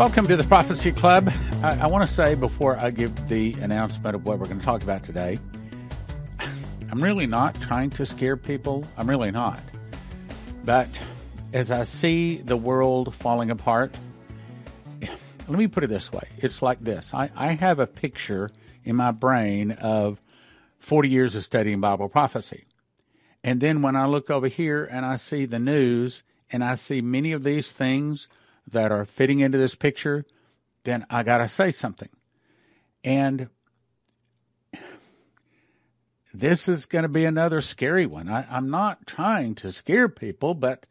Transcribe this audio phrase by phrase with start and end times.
[0.00, 1.30] Welcome to the Prophecy Club.
[1.62, 4.64] I, I want to say before I give the announcement of what we're going to
[4.64, 5.38] talk about today,
[6.90, 8.86] I'm really not trying to scare people.
[8.96, 9.60] I'm really not.
[10.64, 10.88] But
[11.52, 13.94] as I see the world falling apart,
[15.02, 18.50] let me put it this way it's like this I, I have a picture
[18.82, 20.18] in my brain of
[20.78, 22.64] 40 years of studying Bible prophecy.
[23.44, 27.02] And then when I look over here and I see the news and I see
[27.02, 28.28] many of these things
[28.66, 30.24] that are fitting into this picture,
[30.84, 32.08] then I got to say something.
[33.02, 33.48] And
[36.32, 38.28] this is going to be another scary one.
[38.28, 40.86] I, I'm not trying to scare people, but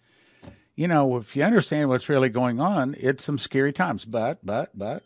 [0.75, 4.05] you know, if you understand what's really going on, it's some scary times.
[4.05, 5.03] But, but, but,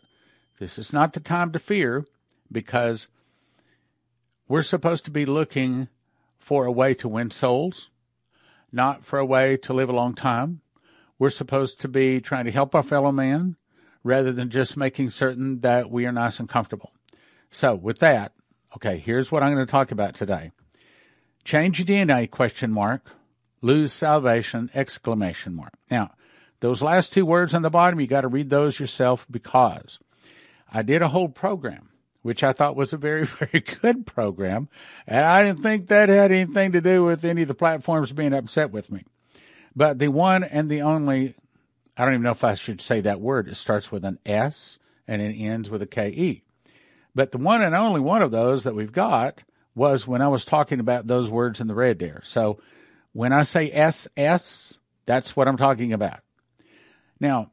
[0.60, 2.04] this is not the time to fear
[2.50, 3.08] because
[4.46, 5.88] we're supposed to be looking
[6.38, 7.90] for a way to win souls,
[8.70, 10.60] not for a way to live a long time.
[11.24, 13.56] We're supposed to be trying to help our fellow man
[14.02, 16.92] rather than just making certain that we are nice and comfortable.
[17.50, 18.32] So, with that,
[18.76, 20.50] okay, here's what I'm going to talk about today.
[21.42, 23.10] Change your DNA question mark,
[23.62, 25.72] lose salvation exclamation mark.
[25.90, 26.10] Now,
[26.60, 29.98] those last two words on the bottom, you got to read those yourself because
[30.70, 31.88] I did a whole program
[32.20, 34.68] which I thought was a very, very good program.
[35.06, 38.34] And I didn't think that had anything to do with any of the platforms being
[38.34, 39.04] upset with me.
[39.76, 41.34] But the one and the only,
[41.96, 43.48] I don't even know if I should say that word.
[43.48, 46.42] It starts with an S and it ends with a K-E.
[47.14, 49.42] But the one and only one of those that we've got
[49.74, 52.20] was when I was talking about those words in the red there.
[52.24, 52.60] So
[53.12, 56.20] when I say SS, that's what I'm talking about.
[57.20, 57.50] Now,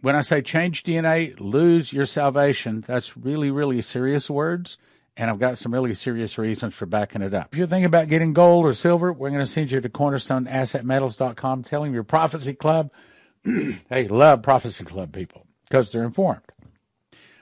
[0.00, 4.76] when I say change DNA, lose your salvation, that's really, really serious words.
[5.16, 7.48] And I've got some really serious reasons for backing it up.
[7.52, 11.64] If you're thinking about getting gold or silver, we're going to send you to cornerstoneassetmetals.com.
[11.64, 12.90] Tell them your prophecy club.
[13.44, 16.42] hey, love prophecy club people because they're informed.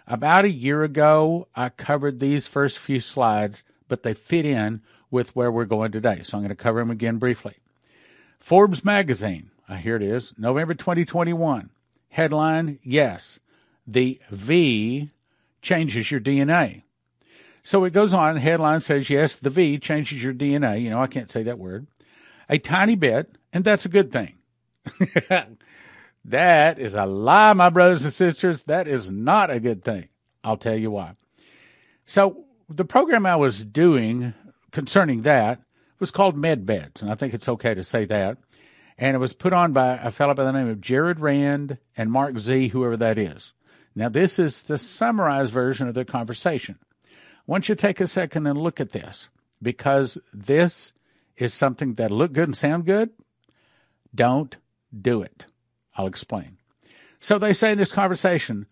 [0.06, 5.34] About a year ago, I covered these first few slides, but they fit in with
[5.34, 6.22] where we're going today.
[6.22, 7.56] So I'm going to cover them again briefly.
[8.38, 11.70] Forbes magazine, uh, here it is, November 2021.
[12.10, 13.38] Headline Yes,
[13.86, 15.08] the V
[15.62, 16.82] changes your DNA.
[17.62, 18.34] So it goes on.
[18.34, 20.82] The headline says, Yes, the V changes your DNA.
[20.82, 21.86] You know, I can't say that word.
[22.48, 24.34] A tiny bit, and that's a good thing.
[26.24, 28.64] that is a lie, my brothers and sisters.
[28.64, 30.08] That is not a good thing.
[30.42, 31.14] I'll tell you why.
[32.04, 34.34] So the program I was doing
[34.72, 35.60] concerning that
[36.00, 38.38] was called MedBeds, and I think it's okay to say that
[38.98, 42.12] and it was put on by a fellow by the name of Jared Rand and
[42.12, 43.52] Mark Z, whoever that is.
[43.94, 46.78] Now, this is the summarized version of the conversation.
[47.42, 49.28] I want you to take a second and look at this
[49.60, 50.92] because this
[51.36, 53.10] is something that look good and sound good.
[54.14, 54.56] Don't
[54.96, 55.46] do it.
[55.96, 56.58] I'll explain.
[57.18, 58.66] So they say in this conversation,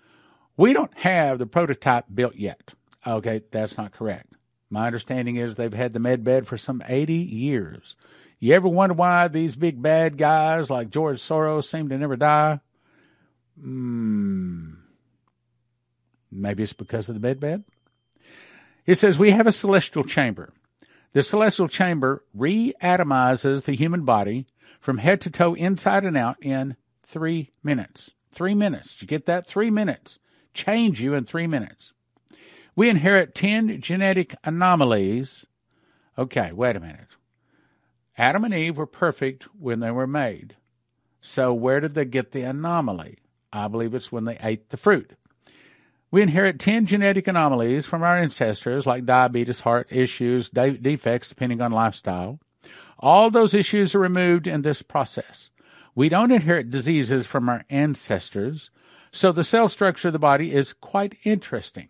[0.57, 2.73] we don't have the prototype built yet.
[3.07, 4.33] Okay, that's not correct.
[4.69, 7.97] My understanding is they've had the med bed for some 80 years.
[8.39, 12.61] You ever wonder why these big bad guys like George Soros seem to never die?
[13.61, 14.75] Hmm.
[16.31, 17.65] Maybe it's because of the bed bed.
[18.87, 20.53] It says we have a celestial chamber.
[21.13, 24.47] The celestial chamber reatomizes the human body
[24.81, 28.13] from head to toe, inside and out, in three minutes.
[28.31, 28.97] Three minutes.
[29.01, 29.47] You get that?
[29.47, 30.19] Three minutes.
[30.55, 31.93] Change you in three minutes.
[32.77, 35.45] We inherit 10 genetic anomalies.
[36.17, 37.09] Okay, wait a minute.
[38.17, 40.57] Adam and Eve were perfect when they were made.
[41.21, 43.19] So, where did they get the anomaly?
[43.53, 45.13] I believe it's when they ate the fruit.
[46.11, 51.61] We inherit 10 genetic anomalies from our ancestors, like diabetes, heart issues, de- defects, depending
[51.61, 52.41] on lifestyle.
[52.99, 55.51] All those issues are removed in this process.
[55.95, 58.71] We don't inherit diseases from our ancestors,
[59.13, 61.89] so the cell structure of the body is quite interesting.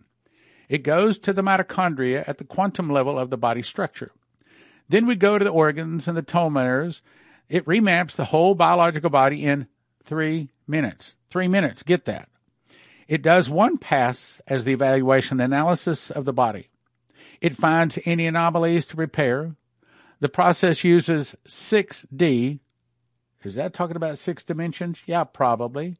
[0.68, 4.12] It goes to the mitochondria at the quantum level of the body structure.
[4.88, 7.00] Then we go to the organs and the telomeres.
[7.48, 9.66] It remaps the whole biological body in
[10.04, 11.16] three minutes.
[11.28, 12.28] Three minutes, get that.
[13.10, 16.68] It does one pass as the evaluation analysis of the body.
[17.40, 19.56] It finds any anomalies to repair.
[20.20, 22.60] The process uses 6D.
[23.42, 25.00] Is that talking about six dimensions?
[25.06, 25.96] Yeah, probably.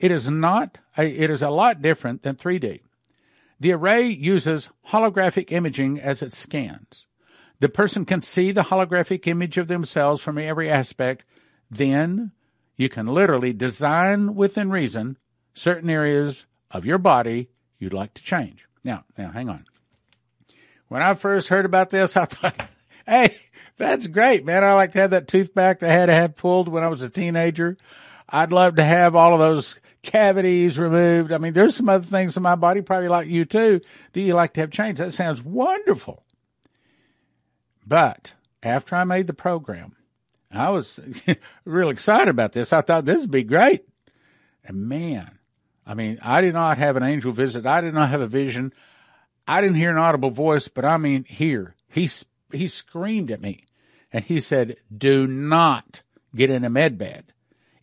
[0.00, 2.80] It is not, it is a lot different than 3D.
[3.60, 7.06] The array uses holographic imaging as it scans.
[7.60, 11.24] The person can see the holographic image of themselves from every aspect.
[11.70, 12.32] Then
[12.76, 15.18] you can literally design within reason
[15.56, 17.48] certain areas of your body
[17.78, 18.66] you'd like to change.
[18.84, 19.64] Now, now hang on.
[20.88, 22.68] When I first heard about this, I thought,
[23.06, 23.36] hey,
[23.76, 24.62] that's great, man.
[24.62, 27.02] I like to have that tooth back that I had to pulled when I was
[27.02, 27.76] a teenager.
[28.28, 31.32] I'd love to have all of those cavities removed.
[31.32, 33.80] I mean, there's some other things in my body, probably like you too.
[34.12, 34.98] Do you like to have change?
[34.98, 36.24] That sounds wonderful.
[37.86, 38.32] But
[38.62, 39.96] after I made the program,
[40.50, 41.00] I was
[41.64, 42.72] real excited about this.
[42.72, 43.84] I thought this would be great.
[44.64, 45.35] And man,
[45.86, 47.64] I mean, I did not have an angel visit.
[47.64, 48.72] I did not have a vision.
[49.46, 52.10] I didn't hear an audible voice, but I mean, here he
[52.52, 53.64] he screamed at me,
[54.12, 56.02] and he said, "Do not
[56.34, 57.32] get in a med bed.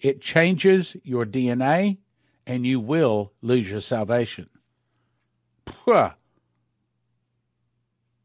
[0.01, 1.99] It changes your DNA,
[2.45, 4.47] and you will lose your salvation."
[5.65, 6.11] Puh.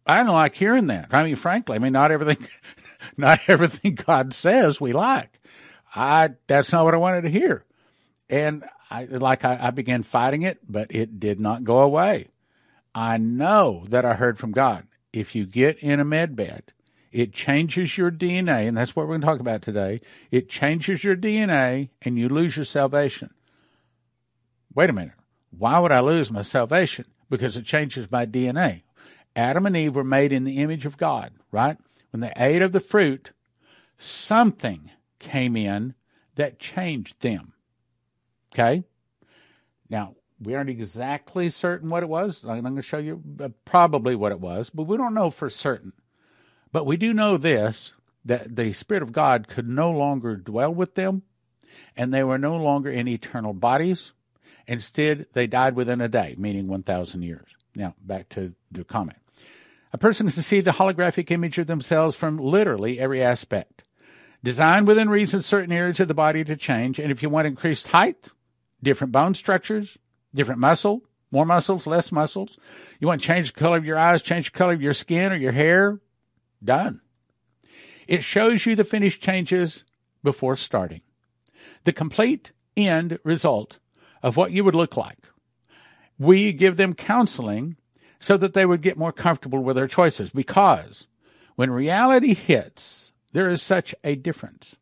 [0.06, 1.08] I don't like hearing that.
[1.12, 2.48] I mean, frankly, I mean, not everything,
[3.16, 5.38] not everything God says we like.
[5.94, 7.64] I that's not what I wanted to hear,
[8.30, 12.28] and I like I, I began fighting it, but it did not go away.
[12.94, 14.86] I know that I heard from God.
[15.12, 16.72] If you get in a med bed,
[17.12, 20.00] it changes your DNA, and that's what we're going to talk about today.
[20.30, 23.30] It changes your DNA, and you lose your salvation.
[24.74, 25.14] Wait a minute.
[25.50, 27.06] Why would I lose my salvation?
[27.30, 28.82] Because it changes my DNA.
[29.34, 31.78] Adam and Eve were made in the image of God, right?
[32.10, 33.32] When they ate of the fruit,
[33.96, 35.94] something came in
[36.34, 37.52] that changed them.
[38.52, 38.84] Okay?
[39.90, 42.44] Now, we aren't exactly certain what it was.
[42.44, 45.50] I'm going to show you uh, probably what it was, but we don't know for
[45.50, 45.92] certain.
[46.72, 47.92] But we do know this
[48.24, 51.22] that the Spirit of God could no longer dwell with them,
[51.96, 54.12] and they were no longer in eternal bodies.
[54.66, 57.48] Instead, they died within a day, meaning 1,000 years.
[57.74, 59.18] Now, back to the comment.
[59.92, 63.84] A person can see the holographic image of themselves from literally every aspect.
[64.44, 67.88] Designed within reason certain areas of the body to change, and if you want increased
[67.88, 68.30] height,
[68.82, 69.98] different bone structures,
[70.34, 72.58] different muscle, more muscles, less muscles.
[73.00, 75.32] You want to change the color of your eyes, change the color of your skin
[75.32, 76.00] or your hair?
[76.62, 77.00] Done.
[78.06, 79.84] It shows you the finished changes
[80.22, 81.02] before starting.
[81.84, 83.78] The complete end result
[84.22, 85.18] of what you would look like.
[86.18, 87.76] We give them counseling
[88.18, 91.06] so that they would get more comfortable with their choices because
[91.54, 94.76] when reality hits, there is such a difference.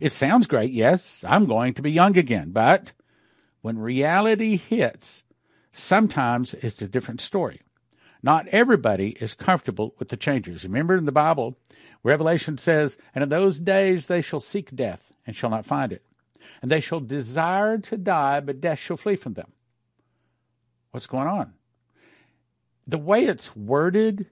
[0.00, 0.72] It sounds great.
[0.72, 2.92] Yes, I'm going to be young again, but
[3.62, 5.22] when reality hits,
[5.72, 7.60] sometimes it's a different story.
[8.22, 10.64] Not everybody is comfortable with the changes.
[10.64, 11.56] Remember in the Bible,
[12.02, 16.04] Revelation says, And in those days they shall seek death and shall not find it.
[16.62, 19.52] And they shall desire to die, but death shall flee from them.
[20.90, 21.54] What's going on?
[22.86, 24.26] The way it's worded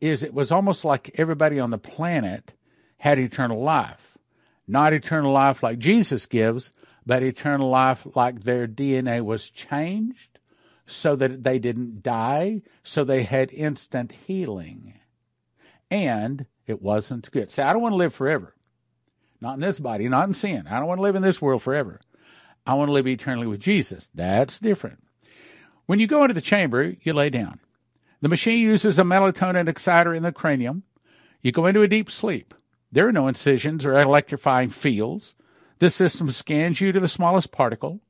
[0.00, 2.52] is it was almost like everybody on the planet
[2.98, 4.18] had eternal life.
[4.68, 6.72] Not eternal life like Jesus gives,
[7.06, 10.38] but eternal life like their DNA was changed
[10.86, 14.94] so that they didn't die, so they had instant healing.
[15.90, 17.50] And it wasn't good.
[17.50, 18.54] Say, I don't want to live forever.
[19.40, 20.66] Not in this body, not in sin.
[20.68, 22.00] I don't want to live in this world forever.
[22.66, 24.08] I want to live eternally with Jesus.
[24.14, 25.02] That's different.
[25.86, 27.60] When you go into the chamber, you lay down.
[28.20, 30.82] The machine uses a melatonin exciter in the cranium.
[31.42, 32.54] You go into a deep sleep.
[32.90, 35.34] There are no incisions or electrifying fields.
[35.78, 38.00] This system scans you to the smallest particle.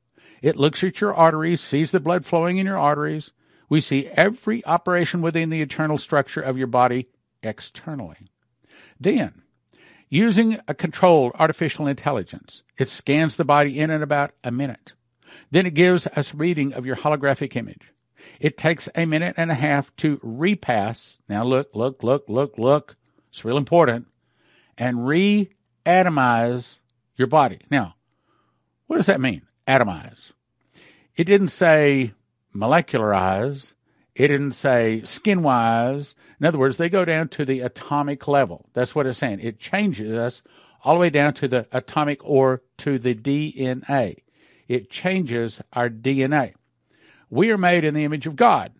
[0.41, 3.31] It looks at your arteries, sees the blood flowing in your arteries.
[3.69, 7.07] We see every operation within the internal structure of your body
[7.43, 8.29] externally.
[8.99, 9.41] Then,
[10.09, 14.93] using a controlled artificial intelligence, it scans the body in and about a minute.
[15.51, 17.91] Then it gives us reading of your holographic image.
[18.39, 21.19] It takes a minute and a half to repass.
[21.27, 22.95] Now look, look, look, look, look.
[23.29, 24.07] It's real important.
[24.77, 26.79] And re-atomize
[27.17, 27.59] your body.
[27.69, 27.95] Now,
[28.87, 29.41] what does that mean?
[29.67, 30.31] Atomize.
[31.15, 32.13] It didn't say
[32.55, 33.73] molecularize.
[34.15, 36.15] It didn't say skin wise.
[36.39, 38.69] In other words, they go down to the atomic level.
[38.73, 39.39] That's what it's saying.
[39.41, 40.41] It changes us
[40.83, 44.23] all the way down to the atomic or to the DNA.
[44.67, 46.53] It changes our DNA.
[47.29, 48.71] We are made in the image of God,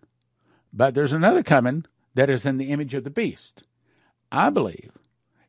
[0.71, 3.63] but there's another coming that is in the image of the beast.
[4.31, 4.91] I believe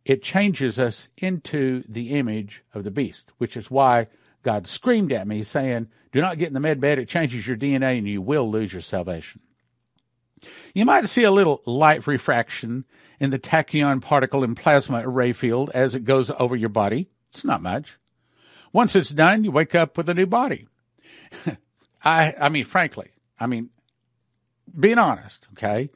[0.09, 4.09] it changes us into the image of the beast, which is why
[4.43, 6.99] God screamed at me saying, Do not get in the med bed.
[6.99, 9.43] It changes your DNA and you will lose your salvation.
[10.73, 12.87] You might see a little light refraction
[13.21, 17.11] in the tachyon particle and plasma array field as it goes over your body.
[17.31, 17.99] It's not much.
[18.73, 20.69] Once it's done, you wake up with a new body.
[22.03, 23.69] I, I mean, frankly, I mean,
[24.79, 25.91] being honest, okay?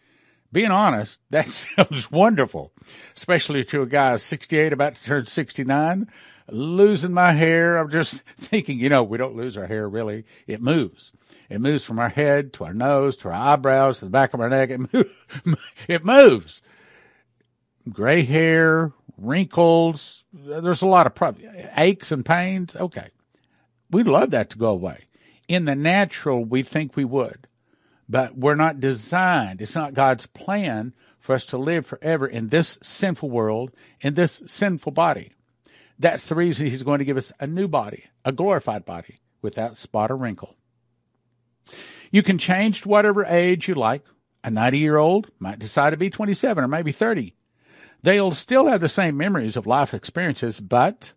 [0.52, 2.72] Being honest, that sounds wonderful,
[3.16, 6.08] especially to a guy 68 about to turn 69.
[6.48, 7.78] Losing my hair.
[7.78, 10.24] I'm just thinking, you know, we don't lose our hair really.
[10.46, 11.12] It moves.
[11.48, 14.40] It moves from our head to our nose to our eyebrows to the back of
[14.40, 14.70] our neck.
[14.70, 15.58] It, moves.
[15.88, 16.62] it moves.
[17.88, 20.24] Gray hair, wrinkles.
[20.32, 21.48] There's a lot of problems.
[21.76, 22.76] Aches and pains.
[22.76, 23.10] Okay.
[23.90, 25.06] We'd love that to go away.
[25.48, 27.46] In the natural, we think we would,
[28.12, 29.62] but we're not designed.
[29.62, 33.70] It's not God's plan for us to live forever in this sinful world,
[34.02, 35.32] in this sinful body.
[35.98, 39.78] That's the reason He's going to give us a new body, a glorified body, without
[39.78, 40.56] spot or wrinkle.
[42.10, 44.04] You can change to whatever age you like.
[44.44, 47.34] A 90 year old might decide to be 27 or maybe 30.
[48.02, 51.14] They'll still have the same memories of life experiences, but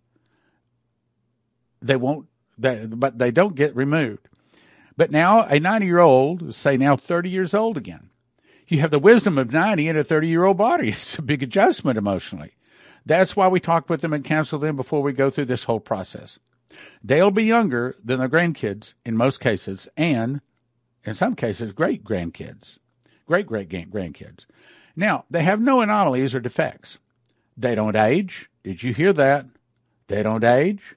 [1.81, 4.29] they won't, they, but they don't get removed.
[4.97, 8.09] But now a 90 year old, say now 30 years old again.
[8.67, 10.89] You have the wisdom of 90 in a 30 year old body.
[10.89, 12.53] It's a big adjustment emotionally.
[13.05, 15.79] That's why we talk with them and counsel them before we go through this whole
[15.79, 16.39] process.
[17.03, 20.41] They'll be younger than their grandkids in most cases, and
[21.03, 22.79] in some cases, great grandkids,
[23.27, 24.45] great great grandkids.
[24.95, 26.97] Now, they have no anomalies or defects.
[27.55, 28.49] They don't age.
[28.63, 29.45] Did you hear that?
[30.07, 30.95] They don't age.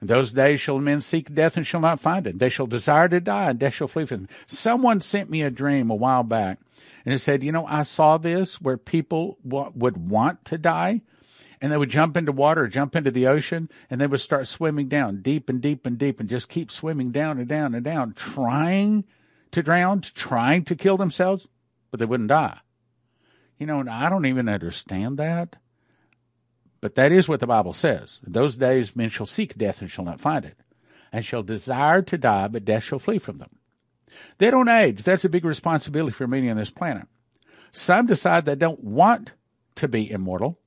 [0.00, 2.38] In those days shall men seek death and shall not find it.
[2.38, 4.28] They shall desire to die and death shall flee from them.
[4.46, 6.60] Someone sent me a dream a while back
[7.04, 11.02] and it said, you know, I saw this where people w- would want to die
[11.60, 14.88] and they would jump into water jump into the ocean and they would start swimming
[14.88, 18.12] down deep and deep and deep and just keep swimming down and down and down,
[18.14, 19.04] trying
[19.50, 21.48] to drown, trying to kill themselves,
[21.90, 22.58] but they wouldn't die.
[23.58, 25.56] You know, I don't even understand that.
[26.80, 28.20] But that is what the Bible says.
[28.26, 30.58] In those days men shall seek death and shall not find it,
[31.12, 33.50] and shall desire to die, but death shall flee from them.
[34.38, 35.02] They don't age.
[35.02, 37.06] That's a big responsibility for many on this planet.
[37.72, 39.32] Some decide they don't want
[39.76, 40.58] to be immortal,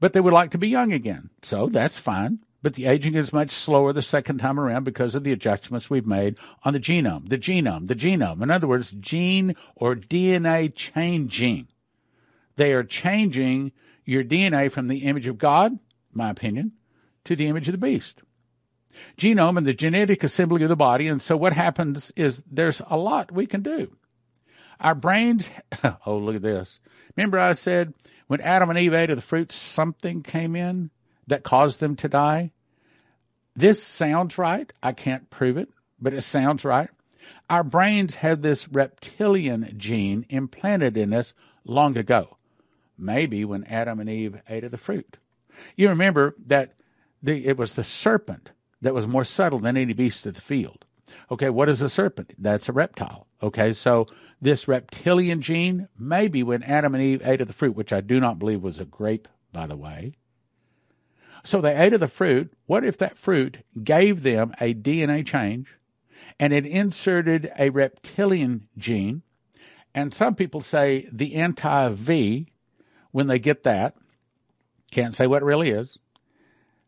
[0.00, 1.30] but they would like to be young again.
[1.42, 2.40] So that's fine.
[2.62, 6.06] But the aging is much slower the second time around because of the adjustments we've
[6.06, 8.42] made on the genome, the genome, the genome.
[8.42, 11.68] In other words, gene or DNA changing.
[12.56, 13.72] They are changing
[14.06, 15.78] your DNA from the image of God,
[16.12, 16.72] my opinion,
[17.24, 18.22] to the image of the beast.
[19.18, 21.08] Genome and the genetic assembly of the body.
[21.08, 23.94] And so what happens is there's a lot we can do.
[24.80, 25.50] Our brains,
[26.06, 26.80] oh, look at this.
[27.16, 27.92] Remember I said
[28.28, 30.90] when Adam and Eve ate of the fruit, something came in
[31.26, 32.52] that caused them to die?
[33.54, 34.72] This sounds right.
[34.82, 35.68] I can't prove it,
[36.00, 36.90] but it sounds right.
[37.50, 41.34] Our brains have this reptilian gene implanted in us
[41.64, 42.35] long ago
[42.98, 45.16] maybe when Adam and Eve ate of the fruit.
[45.76, 46.74] You remember that
[47.22, 48.50] the, it was the serpent
[48.82, 50.84] that was more subtle than any beast of the field.
[51.30, 52.34] Okay, what is a serpent?
[52.38, 53.26] That's a reptile.
[53.42, 54.06] Okay, so
[54.40, 58.20] this reptilian gene, maybe when Adam and Eve ate of the fruit, which I do
[58.20, 60.14] not believe was a grape, by the way.
[61.44, 62.52] So they ate of the fruit.
[62.66, 65.68] What if that fruit gave them a DNA change
[66.40, 69.22] and it inserted a reptilian gene?
[69.94, 72.48] And some people say the anti V
[73.16, 73.96] when they get that,
[74.90, 75.96] can't say what it really is.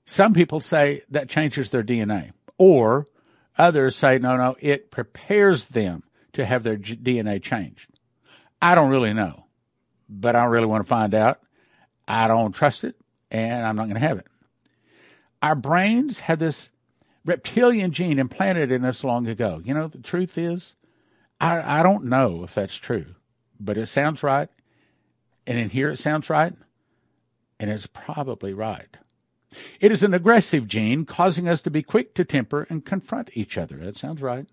[0.04, 3.06] Some people say that changes their DNA, or
[3.56, 6.02] others say, no, no, it prepares them
[6.34, 7.88] to have their DNA changed.
[8.60, 9.46] I don't really know,
[10.06, 11.40] but I don't really want to find out.
[12.06, 12.96] I don't trust it,
[13.30, 14.26] and I'm not going to have it.
[15.40, 16.68] Our brains have this
[17.24, 19.62] reptilian gene implanted in us long ago.
[19.64, 20.74] You know, the truth is,
[21.40, 23.14] I, I don't know if that's true,
[23.58, 24.50] but it sounds right
[25.48, 26.52] and in here it sounds right,
[27.58, 28.96] and it's probably right.
[29.80, 33.56] It is an aggressive gene causing us to be quick to temper and confront each
[33.56, 33.78] other.
[33.78, 34.46] That sounds right.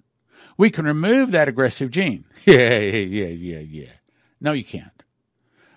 [0.58, 2.24] We can remove that aggressive gene.
[2.46, 3.60] Yeah, yeah, yeah, yeah.
[3.60, 3.92] Yeah.
[4.40, 5.04] No, you can't.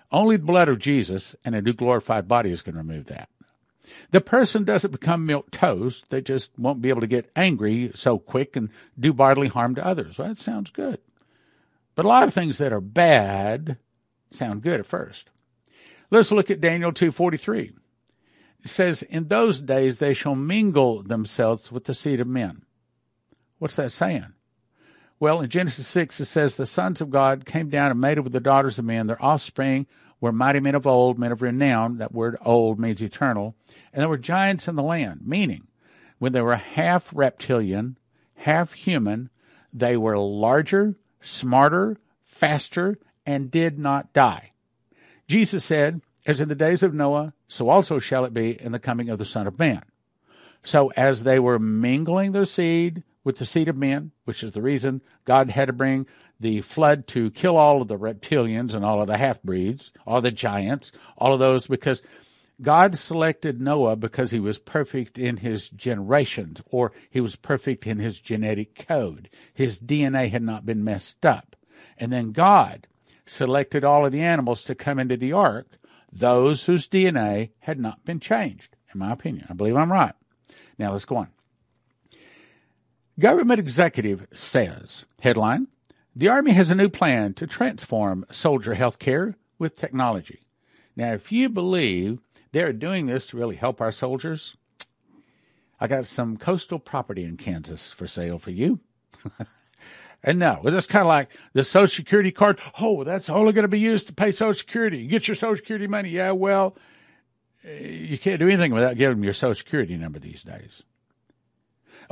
[0.09, 3.29] Only the blood of Jesus and a new glorified body is going to remove that.
[4.11, 6.09] The person doesn't become milk toast.
[6.09, 9.85] They just won't be able to get angry so quick and do bodily harm to
[9.85, 10.17] others.
[10.17, 10.99] Well, that sounds good.
[11.95, 13.77] But a lot of things that are bad
[14.31, 15.29] sound good at first.
[16.11, 17.73] Let's look at Daniel 2:43.
[18.63, 22.63] It says, "In those days they shall mingle themselves with the seed of men."
[23.57, 24.33] What's that saying?
[25.19, 28.33] Well, in Genesis 6 it says, "The sons of God came down and mated with
[28.33, 29.07] the daughters of men.
[29.07, 29.85] Their offspring
[30.21, 33.55] were mighty men of old, men of renown." That word "old" means eternal.
[33.93, 35.67] And there were giants in the land, meaning
[36.19, 37.97] when they were half reptilian,
[38.35, 39.29] half human,
[39.73, 42.97] they were larger, smarter, faster,
[43.29, 44.51] and did not die.
[45.27, 48.79] Jesus said, As in the days of Noah, so also shall it be in the
[48.79, 49.83] coming of the Son of Man.
[50.63, 54.63] So as they were mingling their seed with the seed of men, which is the
[54.63, 56.07] reason God had to bring
[56.39, 60.21] the flood to kill all of the reptilians and all of the half breeds, all
[60.21, 62.01] the giants, all of those, because
[62.63, 67.99] God selected Noah because he was perfect in his generations, or he was perfect in
[67.99, 69.29] his genetic code.
[69.53, 71.55] His DNA had not been messed up.
[71.99, 72.87] And then God
[73.29, 75.77] selected all of the animals to come into the ark,
[76.11, 79.45] those whose DNA had not been changed, in my opinion.
[79.49, 80.15] I believe I'm right.
[80.77, 81.29] Now let's go on.
[83.19, 85.67] Government executive says, headline,
[86.15, 90.45] the Army has a new plan to transform soldier health care with technology.
[90.95, 92.19] Now, if you believe
[92.51, 94.55] they're doing this to really help our soldiers,
[95.79, 98.79] I got some coastal property in Kansas for sale for you.
[100.23, 102.59] and no, it's kind of like the Social Security card.
[102.79, 104.99] Oh, that's only going to be used to pay Social Security.
[104.99, 106.09] You get your Social Security money.
[106.09, 106.75] Yeah, well,
[107.63, 110.83] you can't do anything without giving them your Social Security number these days.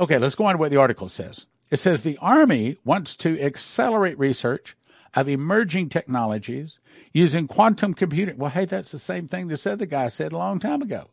[0.00, 1.46] Okay, let's go on to what the article says.
[1.70, 4.74] It says the Army wants to accelerate research
[5.14, 6.78] of emerging technologies
[7.12, 8.38] using quantum computing.
[8.38, 11.08] Well, hey, that's the same thing this other guy said a long time ago.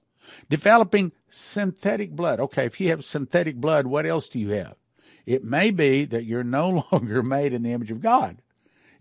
[0.50, 2.40] Developing synthetic blood.
[2.40, 4.76] Okay, if you have synthetic blood, what else do you have?
[5.26, 8.38] It may be that you're no longer made in the image of God.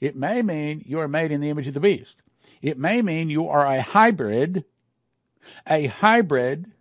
[0.00, 2.16] It may mean you are made in the image of the beast.
[2.60, 4.64] It may mean you are a hybrid,
[5.66, 6.72] a hybrid,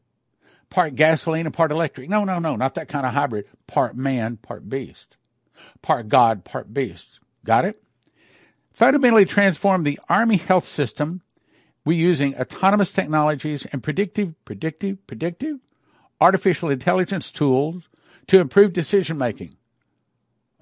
[0.70, 2.10] part gasoline and part electric.
[2.10, 3.46] No, no, no, not that kind of hybrid.
[3.68, 5.18] Part man, part beast.
[5.82, 7.20] Part God, part beast.
[7.46, 7.82] Got it?
[8.74, 11.22] Fundamentally transform the Army health system
[11.86, 15.60] we're using autonomous technologies and predictive, predictive, predictive
[16.22, 17.90] artificial intelligence tools
[18.28, 19.56] to improve decision making.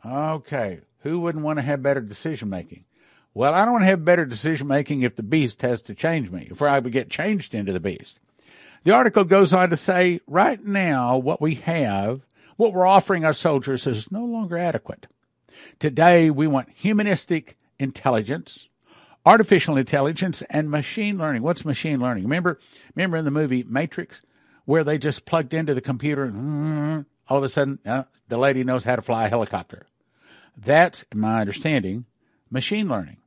[0.06, 2.86] Okay, who wouldn't want to have better decision making?
[3.34, 6.32] Well, I don't want to have better decision making if the beast has to change
[6.32, 8.20] me, if I would get changed into the beast.
[8.84, 12.22] The article goes on to say right now, what we have,
[12.58, 15.08] what we're offering our soldiers is no longer adequate.
[15.80, 18.70] Today, we want humanistic intelligence,
[19.25, 21.44] artificial intelligence and machine learning.
[21.44, 22.24] What's machine learning?
[22.24, 22.60] Remember,
[22.96, 24.22] remember in the movie Matrix,
[24.65, 28.61] where they just plugged into the computer and all of a sudden uh, the lady
[28.61, 29.85] knows how to fly a helicopter.
[30.57, 32.03] That's, my understanding,
[32.50, 33.17] machine learning.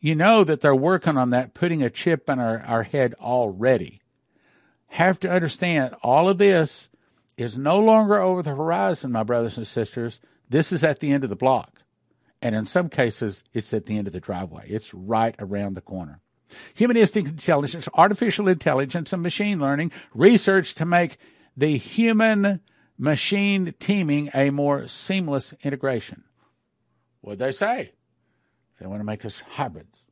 [0.00, 4.00] You know that they're working on that, putting a chip in our, our head already.
[4.88, 6.88] Have to understand all of this
[7.36, 10.18] is no longer over the horizon, my brothers and sisters.
[10.50, 11.82] This is at the end of the block.
[12.42, 14.66] And in some cases, it's at the end of the driveway.
[14.68, 16.20] It's right around the corner.
[16.74, 21.16] Humanistic intelligence, artificial intelligence, and machine learning research to make
[21.56, 22.60] the human
[22.98, 26.24] machine teaming a more seamless integration.
[27.20, 27.92] What they say?
[28.80, 30.02] They want to make us hybrids.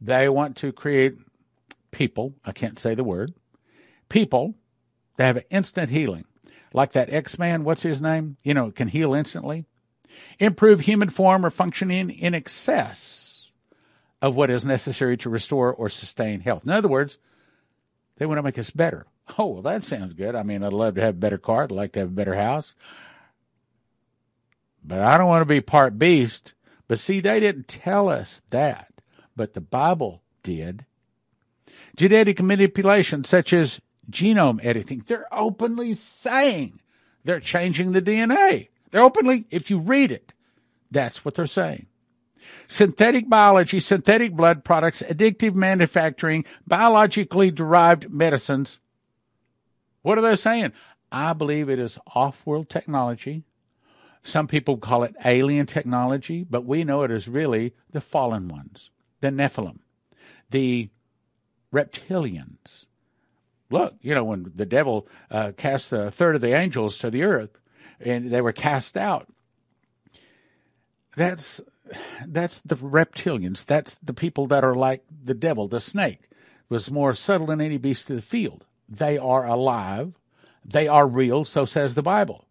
[0.00, 1.16] They want to create
[1.90, 3.34] people, I can't say the word,
[4.08, 4.54] people
[5.16, 6.24] that have instant healing.
[6.72, 8.36] Like that X Man, what's his name?
[8.42, 9.64] You know, can heal instantly
[10.38, 13.52] improve human form or functioning in excess
[14.20, 16.64] of what is necessary to restore or sustain health.
[16.64, 17.18] In other words,
[18.16, 19.06] they want to make us better.
[19.38, 20.34] Oh, well, that sounds good.
[20.34, 21.64] I mean, I'd love to have a better car.
[21.64, 22.74] I'd like to have a better house.
[24.84, 26.52] But I don't want to be part beast.
[26.88, 28.88] But see, they didn't tell us that.
[29.34, 30.84] But the Bible did.
[31.96, 36.80] Genetic manipulation, such as genome editing, they're openly saying
[37.24, 38.68] they're changing the DNA.
[38.90, 40.32] They're openly, if you read it,
[40.90, 41.86] that's what they're saying.
[42.68, 48.78] Synthetic biology, synthetic blood products, additive manufacturing, biologically derived medicines.
[50.04, 50.74] What are they saying?
[51.10, 53.44] I believe it is off world technology.
[54.22, 58.90] Some people call it alien technology, but we know it is really the fallen ones,
[59.22, 59.78] the Nephilim,
[60.50, 60.90] the
[61.72, 62.84] reptilians.
[63.70, 67.22] Look, you know, when the devil uh, cast a third of the angels to the
[67.22, 67.58] earth,
[67.98, 69.26] and they were cast out.
[71.16, 71.62] That's
[72.26, 73.64] that's the reptilians.
[73.64, 76.28] That's the people that are like the devil, the snake,
[76.68, 78.66] was more subtle than any beast of the field.
[78.88, 80.12] They are alive.
[80.64, 82.46] They are real, so says the Bible.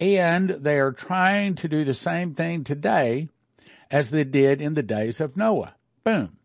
[0.00, 3.28] And they are trying to do the same thing today
[3.90, 5.74] as they did in the days of Noah.
[6.02, 6.38] Boom.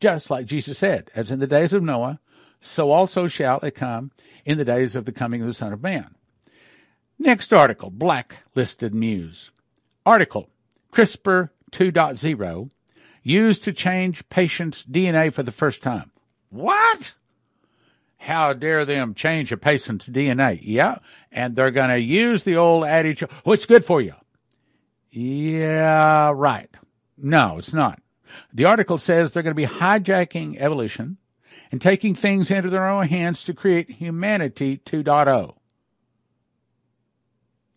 [0.00, 2.20] Just like Jesus said, as in the days of Noah,
[2.60, 4.10] so also shall it come
[4.44, 6.14] in the days of the coming of the Son of Man.
[7.18, 9.50] Next article, blacklisted news.
[10.06, 10.48] Article,
[10.92, 12.70] CRISPR 2.0
[13.22, 16.12] used to change patients' DNA for the first time.
[16.50, 17.14] What?
[18.18, 20.58] How dare them change a patient's DNA?
[20.62, 20.98] Yeah,
[21.30, 24.14] and they're going to use the old adage, oh, it's good for you.
[25.10, 26.68] Yeah, right.
[27.16, 28.00] No, it's not.
[28.52, 31.16] The article says they're going to be hijacking evolution
[31.70, 35.54] and taking things into their own hands to create humanity 2.0.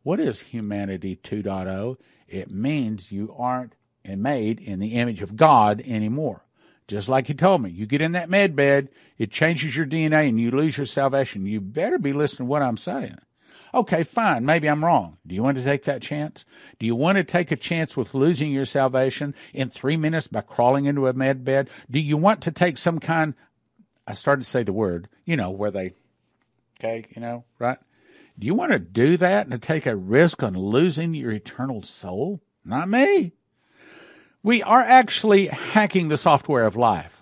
[0.04, 1.98] What is humanity 2.0?
[2.28, 6.44] It means you aren't made in the image of God anymore.
[6.88, 10.28] Just like he told me, you get in that med bed, it changes your DNA
[10.28, 11.46] and you lose your salvation.
[11.46, 13.18] You better be listening to what I'm saying.
[13.74, 14.44] Okay, fine.
[14.44, 15.18] Maybe I'm wrong.
[15.26, 16.44] Do you want to take that chance?
[16.80, 20.42] Do you want to take a chance with losing your salvation in three minutes by
[20.42, 21.70] crawling into a med bed?
[21.90, 23.34] Do you want to take some kind,
[24.06, 25.94] I started to say the word, you know, where they,
[26.80, 27.78] okay, you know, right?
[28.38, 32.42] Do you want to do that and take a risk on losing your eternal soul?
[32.66, 33.34] Not me.
[34.44, 37.22] We are actually hacking the software of life.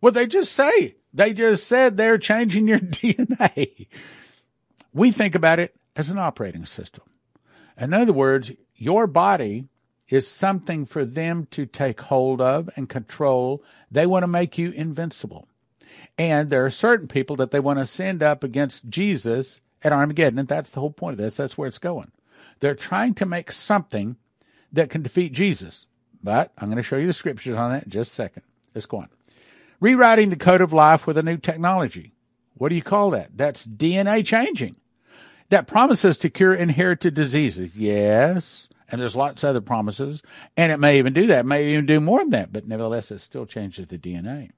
[0.00, 0.96] What they just say.
[1.14, 3.86] They just said they're changing your DNA.
[4.92, 7.04] We think about it as an operating system.
[7.78, 9.68] In other words, your body
[10.08, 13.62] is something for them to take hold of and control.
[13.90, 15.48] They want to make you invincible.
[16.18, 20.38] And there are certain people that they want to send up against Jesus at Armageddon.
[20.38, 21.36] And that's the whole point of this.
[21.36, 22.12] That's where it's going.
[22.60, 24.16] They're trying to make something
[24.72, 25.86] that can defeat Jesus.
[26.22, 28.42] But I'm going to show you the scriptures on that in just a second.
[28.74, 29.08] Let's go on.
[29.80, 32.14] Rewriting the code of life with a new technology.
[32.54, 33.36] What do you call that?
[33.36, 34.76] That's DNA changing.
[35.48, 37.76] That promises to cure inherited diseases.
[37.76, 38.68] Yes.
[38.88, 40.22] And there's lots of other promises.
[40.56, 41.40] And it may even do that.
[41.40, 42.52] It may even do more than that.
[42.52, 44.50] But nevertheless, it still changes the DNA.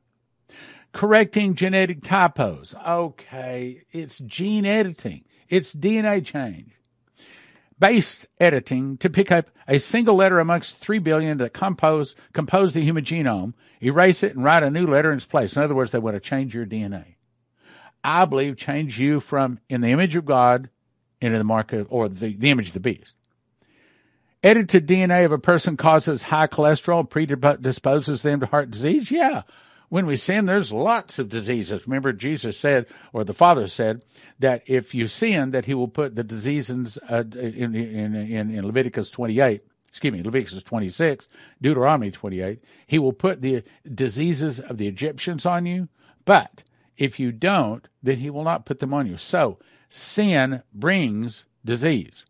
[0.93, 2.75] Correcting genetic typos.
[2.87, 3.83] Okay.
[3.91, 5.25] It's gene editing.
[5.49, 6.75] It's DNA change
[7.85, 12.81] base editing to pick up a single letter amongst three billion that compose compose the
[12.81, 15.55] human genome, erase it, and write a new letter in its place.
[15.55, 17.17] In other words, they want to change your DNA.
[18.03, 20.71] I believe change you from in the image of God
[21.21, 23.13] into the mark of or the, the image of the beast.
[24.43, 29.11] Edited DNA of a person causes high cholesterol, predisposes them to heart disease.
[29.11, 29.43] Yeah,
[29.89, 31.87] when we sin, there's lots of diseases.
[31.87, 34.03] Remember, Jesus said, or the Father said,
[34.39, 38.67] that if you sin, that He will put the diseases uh, in, in, in, in
[38.67, 39.63] Leviticus 28
[39.95, 41.29] excuse me, Leviticus 26,
[41.63, 43.63] Deuteronomy 28, he will put the
[43.95, 45.89] diseases of the Egyptians on you,
[46.25, 46.65] but
[46.97, 49.17] if you don't, then he will not put them on you.
[49.17, 52.25] So, sin brings disease.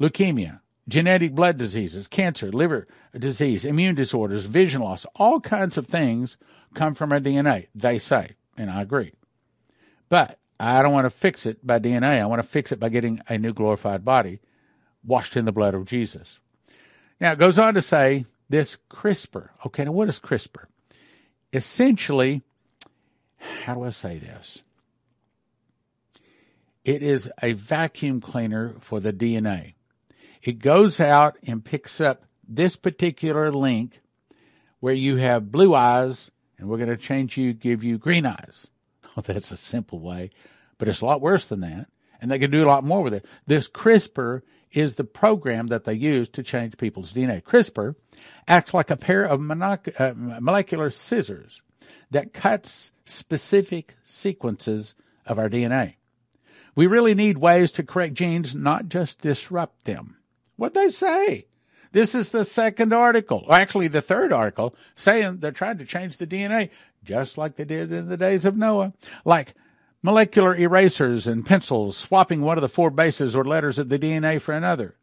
[0.00, 2.86] Leukemia, genetic blood diseases, cancer, liver
[3.18, 6.36] disease, immune disorders, vision loss, all kinds of things
[6.74, 9.12] come from our DNA, they say, and I agree.
[10.08, 12.20] But I don't want to fix it by DNA.
[12.20, 14.40] I want to fix it by getting a new glorified body
[15.02, 16.38] washed in the blood of Jesus.
[17.20, 19.48] Now it goes on to say this CRISPR.
[19.66, 20.64] Okay, now what is CRISPR?
[21.52, 22.42] Essentially,
[23.38, 24.62] how do I say this?
[26.84, 29.74] It is a vacuum cleaner for the DNA.
[30.42, 34.00] It goes out and picks up this particular link
[34.80, 38.66] where you have blue eyes and we're going to change you, give you green eyes.
[39.16, 40.30] Oh, that's a simple way,
[40.78, 41.88] but it's a lot worse than that.
[42.20, 43.26] And they can do a lot more with it.
[43.44, 47.42] This CRISPR is the program that they use to change people's DNA.
[47.42, 47.96] CRISPR
[48.46, 51.60] acts like a pair of monoc- uh, molecular scissors
[52.12, 54.94] that cuts specific sequences
[55.26, 55.94] of our DNA.
[56.76, 60.18] We really need ways to correct genes, not just disrupt them.
[60.54, 61.46] What'd they say?
[61.92, 66.16] This is the second article, or actually the third article, saying they're trying to change
[66.16, 66.70] the DNA
[67.02, 68.92] just like they did in the days of Noah.
[69.24, 69.54] Like
[70.02, 74.40] molecular erasers and pencils swapping one of the four bases or letters of the DNA
[74.40, 74.96] for another.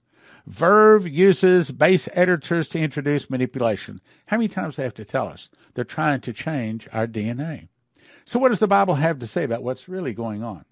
[0.46, 4.00] Verve uses base editors to introduce manipulation.
[4.28, 7.68] How many times they have to tell us they're trying to change our DNA?
[8.24, 10.64] So what does the Bible have to say about what's really going on?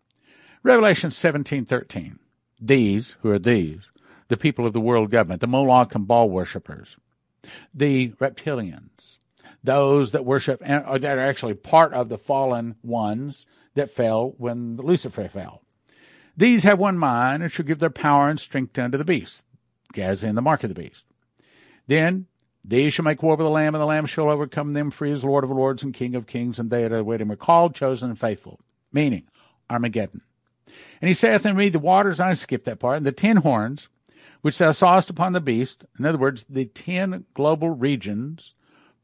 [0.63, 2.19] Revelation 17:13.
[2.60, 3.89] These, who are these,
[4.27, 6.97] the people of the world government, the Moloch and Baal worshippers,
[7.73, 9.17] the reptilians,
[9.63, 14.33] those that worship or uh, that are actually part of the fallen ones that fell
[14.38, 15.61] when Lucifer fell.
[16.38, 19.45] These have one mind and shall give their power and strength unto the beast,
[19.97, 21.05] as in the mark of the beast.
[21.88, 22.27] Then
[22.63, 25.11] these shall make war with the Lamb, and the Lamb shall overcome them, for he
[25.11, 27.75] is Lord of lords and King of kings, and they that await him are called,
[27.75, 28.59] chosen, and faithful.
[28.91, 29.27] Meaning,
[29.69, 30.21] Armageddon.
[31.01, 33.88] And he saith unto me, The waters, I skipped that part, and the ten horns
[34.45, 38.53] which thou sawest upon the beast, in other words, the 10 global regions,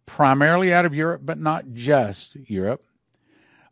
[0.06, 2.84] primarily out of Europe, but not just Europe,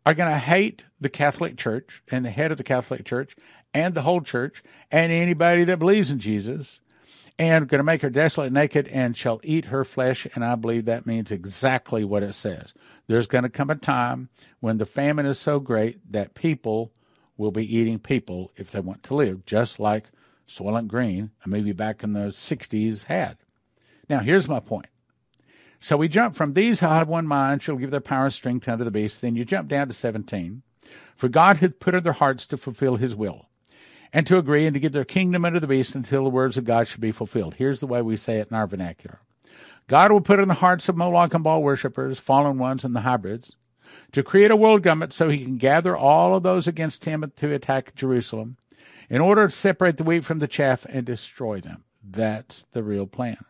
[0.04, 3.36] are going to hate the Catholic Church and the head of the Catholic Church
[3.72, 6.80] and the whole church and anybody that believes in Jesus
[7.38, 10.26] and going to make her desolate naked and shall eat her flesh.
[10.34, 12.74] And I believe that means exactly what it says.
[13.06, 14.28] There's going to come a time
[14.58, 16.90] when the famine is so great that people
[17.36, 20.06] will be eating people if they want to live, just like
[20.50, 23.38] Soylent Green, a movie back in the 60s, had.
[24.08, 24.86] Now, here's my point.
[25.78, 28.84] So we jump from these out one mind shall give their power and strength unto
[28.84, 29.20] the beast.
[29.20, 30.62] Then you jump down to 17.
[31.16, 33.46] For God hath put in their hearts to fulfill his will,
[34.12, 36.64] and to agree and to give their kingdom unto the beast until the words of
[36.64, 37.54] God should be fulfilled.
[37.54, 39.20] Here's the way we say it in our vernacular.
[39.86, 43.02] God will put in the hearts of Moloch and Baal worshippers, fallen ones, and the
[43.02, 43.54] hybrids,
[44.12, 47.54] to create a world government so he can gather all of those against him to
[47.54, 48.56] attack Jerusalem
[49.10, 51.84] in order to separate the wheat from the chaff and destroy them.
[52.02, 53.44] That's the real plan.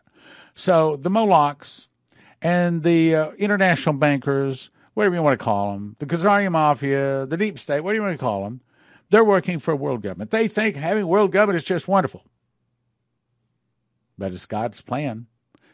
[0.55, 1.87] So the Molochs
[2.41, 7.37] and the uh, international bankers, whatever you want to call them, the Khazarian Mafia, the
[7.37, 8.61] deep state, what do you want to call them?
[9.11, 10.31] They're working for a world government.
[10.31, 12.25] They think having world government is just wonderful.
[14.17, 15.27] But it's God's plan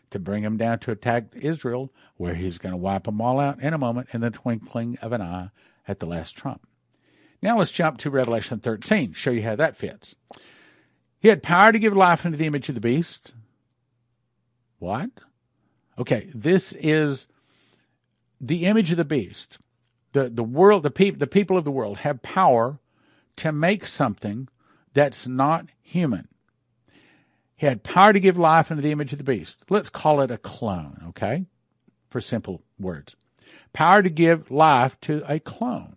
[0.10, 3.62] to bring them down to attack Israel, where he's going to wipe them all out
[3.62, 5.50] in a moment in the twinkling of an eye
[5.88, 6.67] at the last trump.
[7.42, 10.16] Now let's jump to Revelation 13, show you how that fits.
[11.20, 13.34] He had power to give life unto the image of the beast.
[14.80, 15.10] What?
[15.98, 17.28] Okay, this is
[18.40, 19.58] the image of the beast.
[20.14, 22.80] The the world, the people, the people of the world have power
[23.38, 24.48] to make something
[24.94, 26.28] that's not human.
[27.56, 29.60] He had power to give life unto the image of the beast.
[29.70, 31.46] Let's call it a clone, okay?
[32.10, 33.16] For simple words.
[33.74, 35.97] Power to give life to a clone.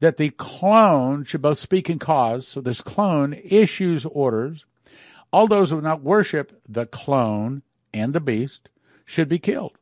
[0.00, 2.46] That the clone should both speak and cause.
[2.46, 4.64] So this clone issues orders.
[5.32, 8.68] All those who would not worship the clone and the beast
[9.04, 9.76] should be killed.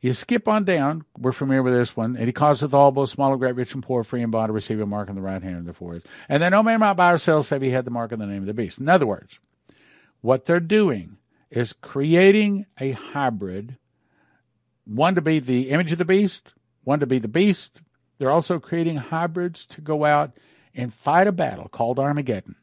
[0.00, 1.04] You skip on down.
[1.18, 2.14] We're familiar with this one.
[2.14, 4.52] And he causeth all, both small and great, rich and poor, free and bond, to
[4.52, 6.04] receive a mark on the right hand of the forehead.
[6.28, 8.26] And then no man might buy or sell save he had the mark of the
[8.26, 8.78] name of the beast.
[8.78, 9.38] In other words,
[10.20, 11.16] what they're doing
[11.50, 13.78] is creating a hybrid,
[14.84, 17.80] one to be the image of the beast, one to be the beast.
[18.18, 20.32] They're also creating hybrids to go out
[20.74, 22.56] and fight a battle called Armageddon.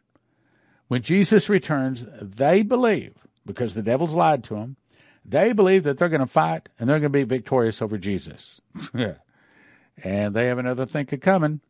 [0.87, 3.13] When Jesus returns, they believe,
[3.45, 4.75] because the devil's lied to them,
[5.23, 8.59] they believe that they're going to fight and they're going to be victorious over Jesus.
[10.03, 11.61] and they have another thinking coming.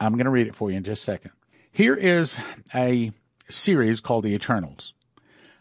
[0.00, 1.30] I'm going to read it for you in just a second.
[1.70, 2.36] Here is
[2.74, 3.12] a
[3.48, 4.94] series called The Eternals.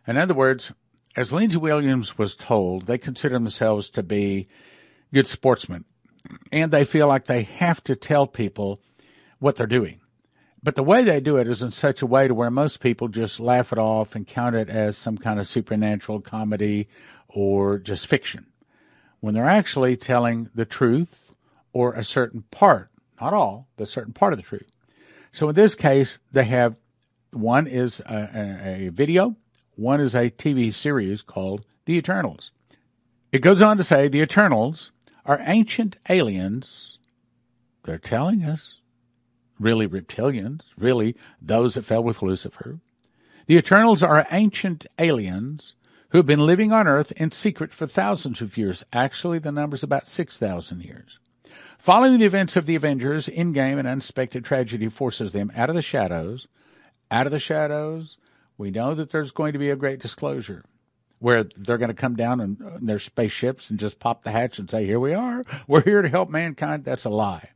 [0.06, 0.72] In other words,
[1.16, 4.48] as Lindsey Williams was told, they consider themselves to be
[5.14, 5.86] good sportsmen,
[6.52, 8.80] and they feel like they have to tell people
[9.40, 10.02] what they're doing.
[10.64, 13.08] But the way they do it is in such a way to where most people
[13.08, 16.88] just laugh it off and count it as some kind of supernatural comedy
[17.28, 18.48] or just fiction.
[19.20, 21.34] When they're actually telling the truth
[21.74, 22.90] or a certain part,
[23.22, 24.70] not all, but a certain part of the truth.
[25.32, 26.78] So in this case, they have
[27.32, 29.36] one is a, a, a video
[29.78, 32.52] one is a TV series called The Eternals.
[33.32, 34.92] It goes on to say the Eternals
[35.28, 36.98] are ancient aliens.
[37.84, 38.82] They're telling us,
[39.60, 42.80] really reptilians, really those that fell with Lucifer.
[43.46, 45.76] The Eternals are ancient aliens
[46.10, 48.84] who have been living on Earth in secret for thousands of years.
[48.94, 51.20] Actually, the number's about 6,000 years.
[51.78, 55.82] Following the events of the Avengers, Endgame and unexpected tragedy forces them out of the
[55.82, 56.48] shadows,
[57.12, 58.18] out of the shadows,
[58.58, 60.64] we know that there's going to be a great disclosure
[61.20, 64.60] where they're going to come down in, in their spaceships and just pop the hatch
[64.60, 65.44] and say, Here we are.
[65.68, 66.86] We're here to help mankind.
[66.86, 67.50] That's a lie.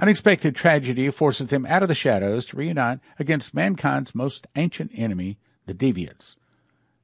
[0.00, 5.38] Unexpected tragedy forces them out of the shadows to reunite against mankind's most ancient enemy,
[5.66, 6.34] the deviants.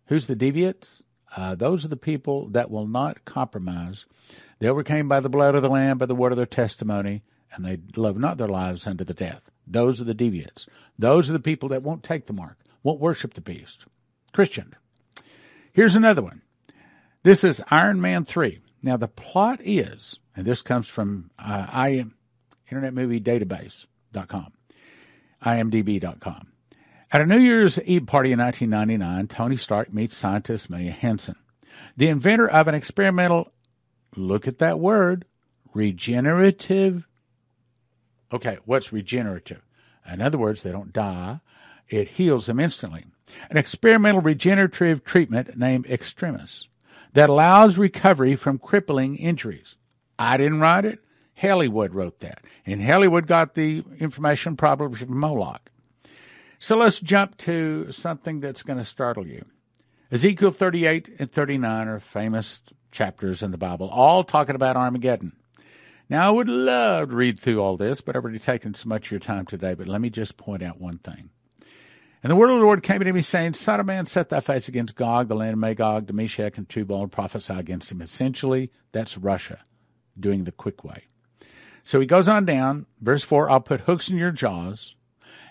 [0.06, 1.02] Who's the deviants?
[1.36, 4.06] Uh, those are the people that will not compromise.
[4.58, 7.64] They overcame by the blood of the Lamb, by the word of their testimony, and
[7.64, 9.42] they love not their lives unto the death.
[9.66, 10.66] Those are the deviants.
[10.98, 13.86] Those are the people that won't take the mark won't worship the beast.
[14.32, 14.74] Christian.
[15.72, 16.42] Here's another one.
[17.22, 18.60] This is Iron Man 3.
[18.82, 22.06] Now, the plot is, and this comes from uh, I,
[22.70, 24.52] Internet Movie Database.com,
[25.44, 26.46] imdb.com.
[27.12, 31.36] At a New Year's Eve party in 1999, Tony Stark meets scientist Maya Hansen,
[31.96, 33.52] the inventor of an experimental,
[34.16, 35.24] look at that word,
[35.74, 37.06] regenerative.
[38.32, 39.62] Okay, what's regenerative?
[40.10, 41.40] In other words, they don't die,
[41.90, 43.04] it heals them instantly.
[43.50, 46.68] An experimental regenerative treatment named Extremis
[47.12, 49.76] that allows recovery from crippling injuries.
[50.18, 51.00] I didn't write it.
[51.36, 52.44] Hollywood wrote that.
[52.66, 55.70] And Hollywood got the information probably from Moloch.
[56.58, 59.44] So let's jump to something that's going to startle you.
[60.12, 65.32] Ezekiel 38 and 39 are famous chapters in the Bible, all talking about Armageddon.
[66.08, 69.06] Now, I would love to read through all this, but I've already taken so much
[69.06, 69.74] of your time today.
[69.74, 71.30] But let me just point out one thing.
[72.22, 74.40] And the word of the Lord came to me, saying, Son of man, set thy
[74.40, 78.02] face against Gog, the land of Magog, the Meshech, and Tubal, and prophesy against him.
[78.02, 79.60] Essentially, that's Russia
[80.18, 81.04] doing the quick way.
[81.82, 84.96] So he goes on down, verse 4 I'll put hooks in your jaws,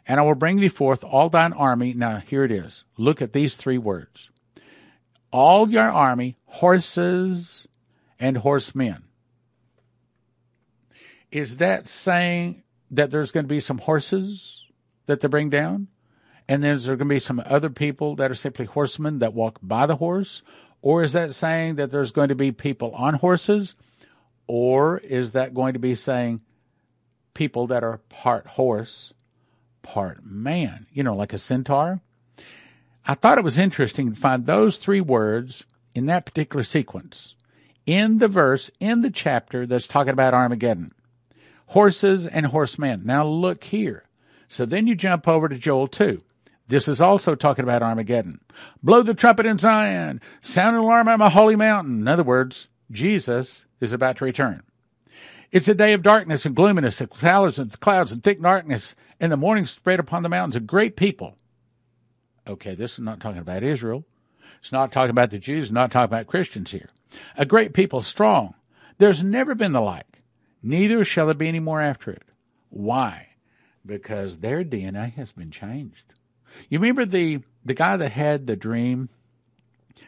[0.05, 1.93] and I will bring thee forth all thine army.
[1.93, 2.83] Now, here it is.
[2.97, 4.29] Look at these three words
[5.31, 7.67] all your army, horses
[8.19, 9.03] and horsemen.
[11.31, 14.65] Is that saying that there's going to be some horses
[15.05, 15.87] that they bring down?
[16.49, 19.35] And then is there going to be some other people that are simply horsemen that
[19.35, 20.41] walk by the horse?
[20.81, 23.75] Or is that saying that there's going to be people on horses?
[24.47, 26.41] Or is that going to be saying
[27.35, 29.13] people that are part horse,
[29.83, 30.87] part man?
[30.91, 32.01] You know, like a centaur?
[33.05, 37.35] I thought it was interesting to find those three words in that particular sequence
[37.85, 40.91] in the verse, in the chapter that's talking about Armageddon.
[41.67, 43.03] Horses and horsemen.
[43.05, 44.05] Now look here.
[44.47, 46.23] So then you jump over to Joel 2.
[46.69, 48.41] This is also talking about Armageddon.
[48.83, 52.01] Blow the trumpet in Zion, sound an alarm on my holy mountain.
[52.01, 54.61] In other words, Jesus is about to return.
[55.51, 59.31] It's a day of darkness and gloominess, and clouds and clouds and thick darkness, and
[59.31, 61.37] the morning spread upon the mountains a great people.
[62.47, 64.05] Okay, this is not talking about Israel.
[64.59, 66.89] It's not talking about the Jews, not talking about Christians here.
[67.35, 68.53] A great people, strong.
[68.99, 70.21] There's never been the like.
[70.61, 72.29] Neither shall there be any more after it.
[72.69, 73.29] Why?
[73.83, 76.13] Because their DNA has been changed.
[76.69, 79.09] You remember the the guy that had the dream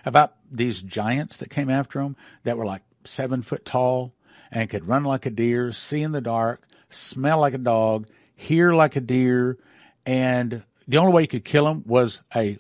[0.06, 4.14] about these giants that came after him that were like seven foot tall
[4.52, 8.74] and could run like a deer, see in the dark, smell like a dog, hear
[8.74, 9.58] like a deer,
[10.06, 12.58] and the only way you could kill them was a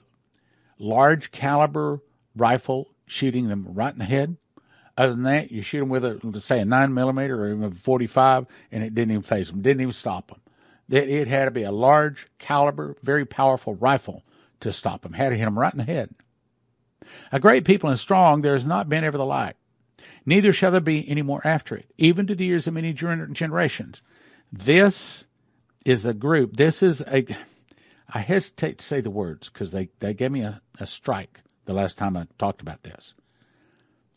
[0.79, 1.99] large caliber
[2.35, 4.37] rifle shooting them right in the head.
[4.97, 7.71] Other than that, you shoot them with a, say, a nine millimeter or even a
[7.71, 10.39] 45, and it didn't even faze them, didn't even stop them.
[10.91, 14.23] It, it had to be a large caliber, very powerful rifle
[14.59, 15.13] to stop him.
[15.13, 16.13] Had to hit him right in the head.
[17.31, 19.55] A great people and strong, there has not been ever the like.
[20.25, 24.01] Neither shall there be any more after it, even to the years of many generations.
[24.51, 25.25] This
[25.85, 26.57] is a group.
[26.57, 27.25] This is a.
[28.13, 31.73] I hesitate to say the words because they, they gave me a, a strike the
[31.73, 33.13] last time I talked about this.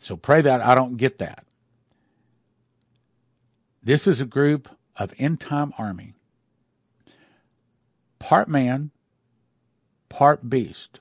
[0.01, 1.45] So pray that I don't get that.
[3.83, 6.15] This is a group of end time army,
[8.25, 8.91] part man,
[10.09, 11.01] part beast,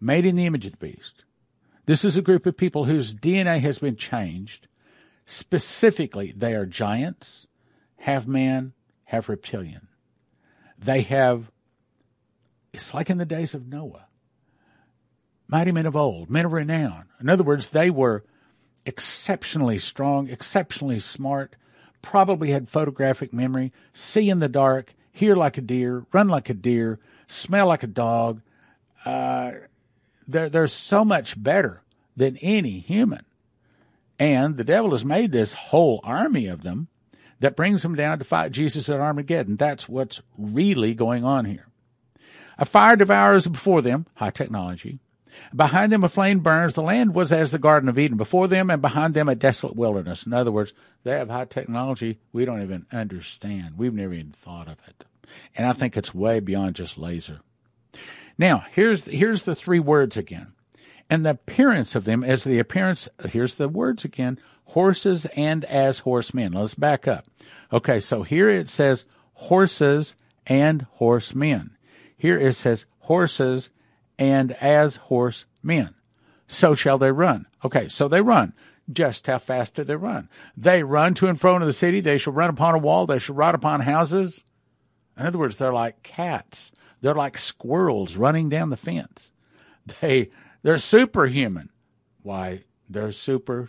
[0.00, 1.24] made in the image of the beast.
[1.84, 4.66] This is a group of people whose DNA has been changed.
[5.26, 7.46] Specifically, they are giants,
[7.98, 8.72] half man,
[9.04, 9.88] half reptilian.
[10.78, 11.50] They have,
[12.72, 14.06] it's like in the days of Noah,
[15.46, 17.04] mighty men of old, men of renown.
[17.20, 18.24] In other words, they were
[18.86, 21.56] exceptionally strong, exceptionally smart,
[22.00, 26.54] probably had photographic memory, see in the dark, hear like a deer, run like a
[26.54, 28.42] deer, smell like a dog.
[29.04, 29.52] Uh,
[30.28, 31.80] they're, they're so much better
[32.14, 33.24] than any human.
[34.18, 36.88] And the devil has made this whole army of them
[37.40, 39.56] that brings them down to fight Jesus at Armageddon.
[39.56, 41.66] That's what's really going on here.
[42.58, 44.98] A fire devours before them, high technology.
[45.54, 46.74] Behind them a flame burns.
[46.74, 48.16] The land was as the Garden of Eden.
[48.16, 50.24] Before them and behind them a desolate wilderness.
[50.24, 50.72] In other words,
[51.04, 53.78] they have high technology we don't even understand.
[53.78, 55.04] We've never even thought of it.
[55.56, 57.40] And I think it's way beyond just laser.
[58.38, 60.52] Now, here's, here's the three words again
[61.08, 66.00] and the appearance of them as the appearance, here's the words again, horses and as
[66.00, 66.52] horsemen.
[66.52, 67.26] Let's back up.
[67.72, 71.76] Okay, so here it says horses and horsemen.
[72.16, 73.70] Here it says horses
[74.18, 75.94] and as horsemen.
[76.48, 77.46] So shall they run.
[77.64, 78.54] Okay, so they run.
[78.92, 80.28] Just how fast do they run?
[80.56, 82.00] They run to and fro in the city.
[82.00, 83.06] They shall run upon a wall.
[83.06, 84.44] They shall ride upon houses.
[85.16, 86.70] In other words, they're like cats.
[87.00, 89.32] They're like squirrels running down the fence.
[90.00, 90.30] They
[90.62, 91.70] they're superhuman.
[92.22, 93.68] Why, they're super.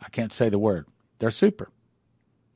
[0.00, 0.86] I can't say the word.
[1.18, 1.70] They're super.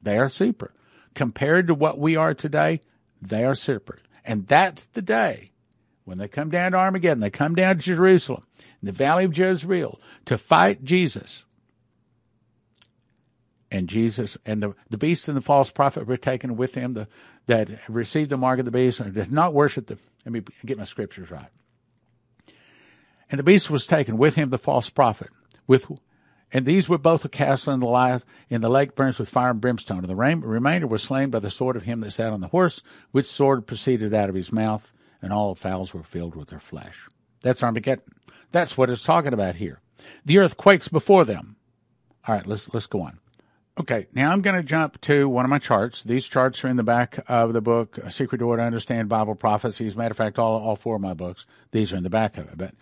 [0.03, 0.73] They are super.
[1.15, 2.81] Compared to what we are today,
[3.21, 3.99] they are super.
[4.25, 5.52] And that's the day
[6.05, 9.37] when they come down to Armageddon, they come down to Jerusalem, in the valley of
[9.37, 11.45] Jezreel, to fight Jesus.
[13.71, 17.09] And Jesus and the, the beast and the false prophet were taken with him the,
[17.47, 19.99] that received the mark of the beast and did not worship the.
[20.27, 21.49] Let me get my scriptures right.
[23.31, 25.31] And the beast was taken with him, the false prophet,
[25.67, 25.87] with,
[26.53, 29.61] and these were both cast in the life in the lake burns with fire and
[29.61, 30.05] brimstone.
[30.05, 32.83] And the remainder was slain by the sword of him that sat on the horse,
[33.11, 36.61] which sword proceeded out of his mouth, and all the fowls were filled with their
[36.61, 36.97] flesh.
[37.43, 38.05] That's Armageddon.
[38.51, 39.81] That's what it's talking about here.
[40.25, 41.57] The earth quakes before them.
[42.27, 43.19] All right, let's let's go on.
[43.81, 46.03] Okay, now I'm going to jump to one of my charts.
[46.05, 49.35] These charts are in the back of the book, A Secret Door to Understand Bible
[49.35, 49.97] Prophecies.
[49.97, 52.49] Matter of fact, all, all four of my books, these are in the back of
[52.49, 52.59] it.
[52.59, 52.75] But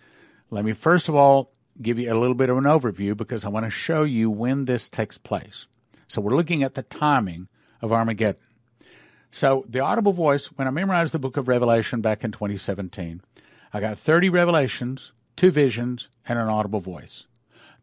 [0.49, 3.49] let me first of all give you a little bit of an overview because I
[3.49, 5.65] want to show you when this takes place.
[6.07, 7.47] So we're looking at the timing
[7.81, 8.41] of Armageddon.
[9.31, 13.21] So the audible voice, when I memorized the book of Revelation back in 2017,
[13.73, 17.25] I got 30 revelations, two visions, and an audible voice.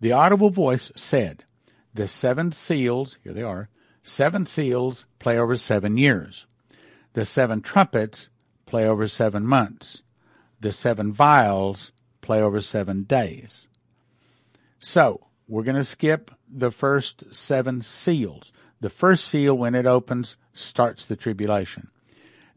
[0.01, 1.45] The audible voice said,
[1.95, 3.69] the seven seals, here they are,
[4.03, 6.47] seven seals play over seven years.
[7.15, 8.29] The seven trumpets
[8.67, 10.03] play over seven months.
[10.61, 13.67] The seven vials play over seven days.
[14.79, 18.53] So we're going to skip the first seven seals.
[18.81, 21.89] The first seal, when it opens, starts the tribulation.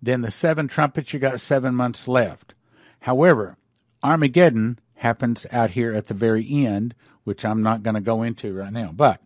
[0.01, 2.53] Then the seven trumpets, you got seven months left.
[3.01, 3.57] However,
[4.03, 6.93] Armageddon happens out here at the very end,
[7.23, 8.91] which I'm not going to go into right now.
[8.93, 9.21] But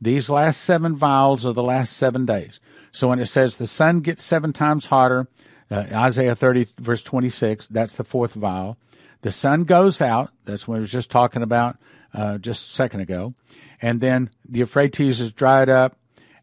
[0.00, 2.60] These last seven vials are the last seven days.
[2.92, 5.26] So when it says the sun gets seven times hotter,
[5.70, 8.78] uh, Isaiah 30 verse 26, that's the fourth vial.
[9.22, 10.30] The sun goes out.
[10.44, 11.78] That's what we were just talking about
[12.14, 13.34] uh, just a second ago.
[13.82, 15.98] And then the Euphrates is dried up,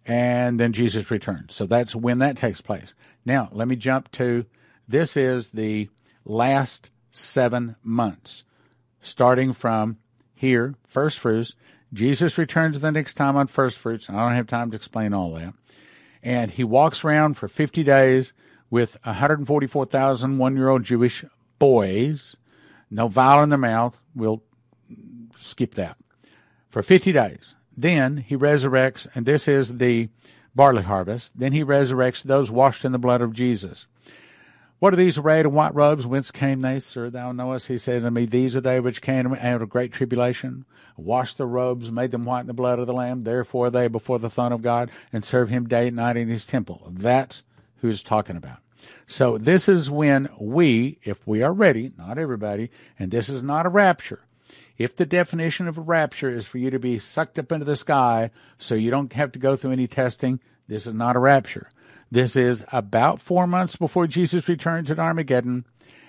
[0.05, 1.55] and then Jesus returns.
[1.55, 2.93] So that's when that takes place.
[3.25, 4.45] Now, let me jump to
[4.87, 5.89] this is the
[6.23, 8.43] last seven months,
[9.01, 9.97] starting from
[10.35, 11.55] here, first fruits.
[11.93, 14.09] Jesus returns the next time on first fruits.
[14.09, 15.53] I don't have time to explain all that.
[16.21, 18.33] And he walks around for 50 days
[18.69, 21.23] with 144,000 one year old Jewish
[21.59, 22.35] boys,
[22.91, 24.01] no vial in their mouth.
[24.13, 24.43] We'll
[25.35, 25.97] skip that.
[26.69, 27.55] For 50 days.
[27.77, 30.09] Then he resurrects, and this is the
[30.53, 31.37] barley harvest.
[31.37, 33.85] Then he resurrects those washed in the blood of Jesus.
[34.79, 36.05] What are these arrayed in white robes?
[36.05, 37.09] Whence came they, sir?
[37.09, 37.67] Thou knowest.
[37.67, 40.65] He said to me, These are they which came out of great tribulation,
[40.97, 43.21] washed their robes, made them white in the blood of the Lamb.
[43.21, 46.45] Therefore they before the throne of God, and serve him day and night in his
[46.45, 46.91] temple.
[46.91, 47.41] That's
[47.77, 48.57] who he's talking about.
[49.07, 52.69] So this is when we, if we are ready, not everybody,
[52.99, 54.21] and this is not a rapture.
[54.77, 57.75] If the definition of a rapture is for you to be sucked up into the
[57.75, 61.69] sky so you don't have to go through any testing, this is not a rapture.
[62.11, 65.65] This is about four months before Jesus returns at Armageddon,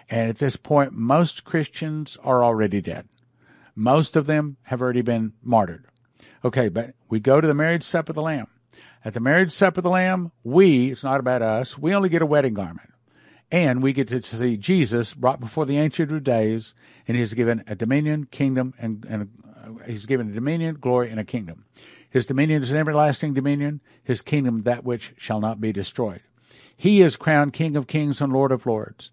[0.09, 3.09] and at this point, most Christians are already dead.
[3.75, 5.87] Most of them have already been martyred.
[6.45, 8.47] Okay, but we go to the marriage supper of the Lamb.
[9.05, 12.23] At the marriage supper of the Lamb, we, it's not about us, we only get
[12.23, 12.91] a wedding garment.
[13.51, 16.74] And we get to see Jesus brought before the Ancient of Days,
[17.07, 21.20] and he's given a dominion, kingdom, and, and uh, he's given a dominion, glory, and
[21.20, 21.64] a kingdom.
[22.11, 26.22] His dominion is an everlasting dominion, his kingdom that which shall not be destroyed.
[26.76, 29.11] He is crowned King of kings and Lord of lords.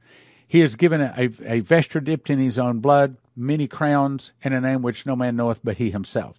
[0.47, 4.53] He is given a, a, a vesture dipped in his own blood, many crowns, and
[4.53, 6.37] a name which no man knoweth but he himself.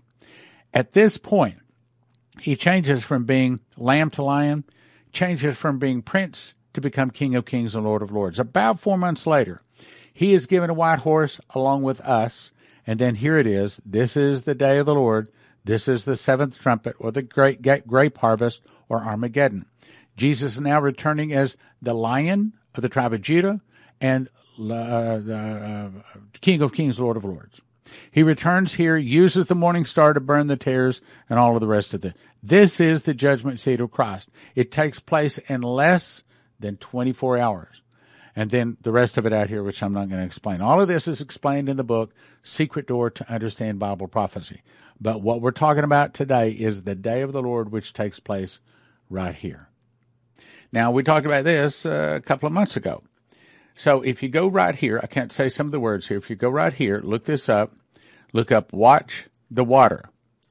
[0.72, 1.59] At this point,
[2.40, 4.64] he changes from being lamb to lion,
[5.12, 8.39] changes from being prince to become King of Kings and Lord of Lords.
[8.39, 9.62] About four months later,
[10.12, 12.53] he is given a white horse along with us.
[12.87, 13.81] And then here it is.
[13.85, 15.29] This is the day of the Lord.
[15.64, 19.64] This is the seventh trumpet or the great grape harvest or Armageddon.
[20.16, 23.61] Jesus is now returning as the lion of the tribe of Judah
[24.01, 27.61] and uh, the uh, King of Kings, Lord of Lords.
[28.11, 31.66] He returns here, uses the morning star to burn the tares and all of the
[31.66, 32.14] rest of it.
[32.43, 34.31] This is the judgment seat of Christ.
[34.55, 36.22] It takes place in less
[36.65, 37.83] than 24 hours.
[38.35, 40.61] And then the rest of it out here, which I'm not going to explain.
[40.61, 42.12] All of this is explained in the book,
[42.43, 44.62] Secret Door to Understand Bible Prophecy.
[45.01, 48.59] But what we're talking about today is the day of the Lord, which takes place
[49.09, 49.69] right here.
[50.73, 53.05] Now, we talked about this uh, a couple of months ago.
[53.77, 56.17] So if you go right here, I can't say some of the words here.
[56.17, 57.75] If you go right here, look this up,
[58.33, 60.09] look up Watch the Water.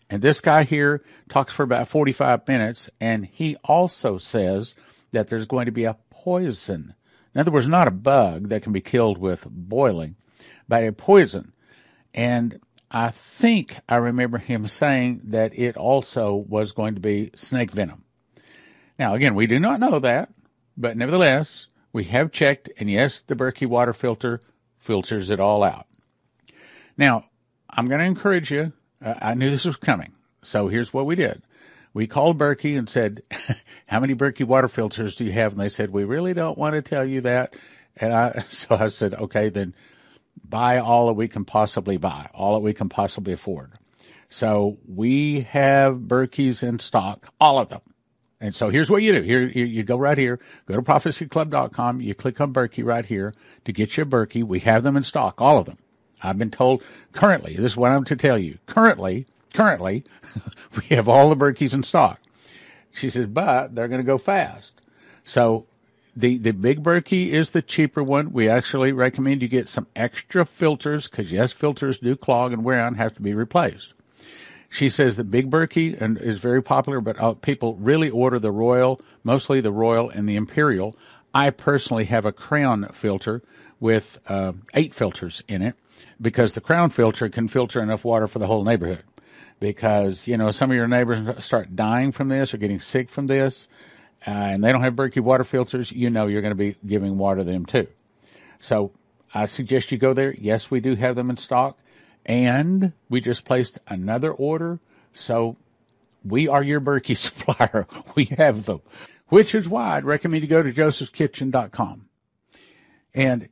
[0.09, 4.76] And this guy here talks for about 45 minutes, and he also says
[5.14, 6.95] that there's going to be a poison.
[7.36, 10.15] In other words, not a bug that can be killed with boiling,
[10.69, 11.51] but a poison.
[12.13, 12.59] And
[12.89, 18.05] I think I remember him saying that it also was going to be snake venom.
[18.97, 20.30] Now, again, we do not know that,
[20.78, 24.39] but nevertheless, we have checked, and yes, the Berkey water filter
[24.78, 25.88] filters it all out.
[26.97, 27.26] Now,
[27.69, 28.71] I'm going to encourage you.
[29.03, 31.41] Uh, I knew this was coming, so here's what we did
[31.93, 33.21] we called Berkey and said,
[33.87, 35.51] how many Berkey water filters do you have?
[35.51, 37.55] And they said, we really don't want to tell you that.
[37.97, 39.75] And I, so I said, okay, then
[40.43, 43.73] buy all that we can possibly buy, all that we can possibly afford.
[44.29, 47.81] So we have Berkeys in stock, all of them.
[48.41, 49.21] And so here's what you do.
[49.21, 53.33] Here, you, you go right here, go to prophecyclub.com, you click on Berkey right here
[53.65, 54.43] to get your Berkey.
[54.43, 55.77] We have them in stock, all of them.
[56.21, 58.57] I've been told currently, this is what I'm to tell you.
[58.65, 60.04] Currently, currently,
[60.76, 62.20] we have all the Berkeys in stock.
[62.91, 64.80] She says, but they're going to go fast.
[65.26, 65.66] So
[66.16, 68.32] the, the big Berkey is the cheaper one.
[68.32, 72.86] We actually recommend you get some extra filters because yes, filters do clog and wear
[72.86, 73.93] and have to be replaced.
[74.70, 78.51] She says the big Berkey and is very popular, but uh, people really order the
[78.51, 80.95] Royal, mostly the Royal and the Imperial.
[81.34, 83.41] I personally have a Crown filter
[83.80, 85.76] with uh, eight filters in it
[86.22, 89.04] because the Crown filter can filter enough water for the whole neighborhood
[89.64, 93.28] because you know some of your neighbors start dying from this or getting sick from
[93.28, 93.70] this,
[94.28, 95.89] uh, and they don't have Berkey water filters.
[95.89, 97.88] You know you're going to be giving water to them too.
[98.59, 98.91] So
[99.34, 100.34] I suggest you go there.
[100.34, 101.80] Yes, we do have them in stock,
[102.26, 104.80] and we just placed another order.
[105.14, 105.55] So
[106.26, 107.88] we are your Berkey supplier.
[108.16, 108.82] we have them,
[109.30, 112.09] which is why I'd recommend you go to josephskitchen.com.
[113.16, 113.47] And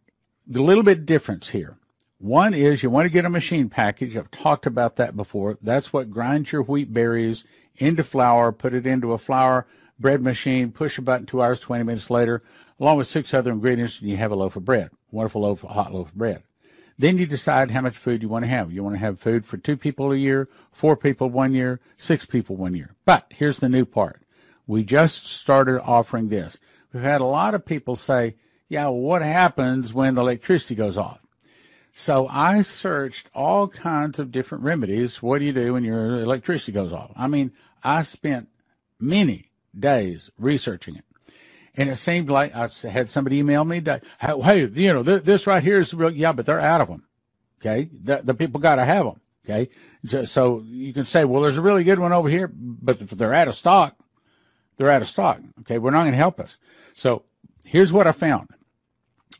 [0.45, 1.77] the little bit difference here
[2.21, 4.15] One is you want to get a machine package.
[4.15, 5.57] I've talked about that before.
[5.59, 7.45] That's what grinds your wheat berries
[7.77, 9.65] into flour, put it into a flour
[9.99, 12.39] bread machine, push a button two hours, 20 minutes later,
[12.79, 14.91] along with six other ingredients, and you have a loaf of bread.
[15.09, 16.43] Wonderful loaf, hot loaf of bread.
[16.95, 18.71] Then you decide how much food you want to have.
[18.71, 22.27] You want to have food for two people a year, four people one year, six
[22.27, 22.93] people one year.
[23.03, 24.21] But here's the new part.
[24.67, 26.59] We just started offering this.
[26.93, 28.35] We've had a lot of people say,
[28.69, 31.19] yeah, what happens when the electricity goes off?
[31.93, 35.21] So I searched all kinds of different remedies.
[35.21, 37.11] What do you do when your electricity goes off?
[37.15, 37.51] I mean,
[37.83, 38.47] I spent
[38.99, 41.05] many days researching it.
[41.75, 43.81] And it seemed like I had somebody email me,
[44.19, 46.11] hey, you know, this right here is real.
[46.11, 47.03] Yeah, but they're out of them.
[47.61, 47.89] Okay.
[48.03, 49.21] The, the people got to have them.
[49.45, 49.69] Okay.
[50.25, 53.33] So you can say, well, there's a really good one over here, but if they're
[53.33, 53.95] out of stock,
[54.77, 55.39] they're out of stock.
[55.61, 55.77] Okay.
[55.77, 56.57] We're not going to help us.
[56.95, 57.23] So
[57.65, 58.49] here's what I found.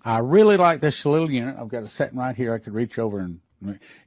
[0.04, 1.56] I really like this little unit.
[1.60, 2.54] I've got it sitting right here.
[2.54, 3.40] I could reach over and,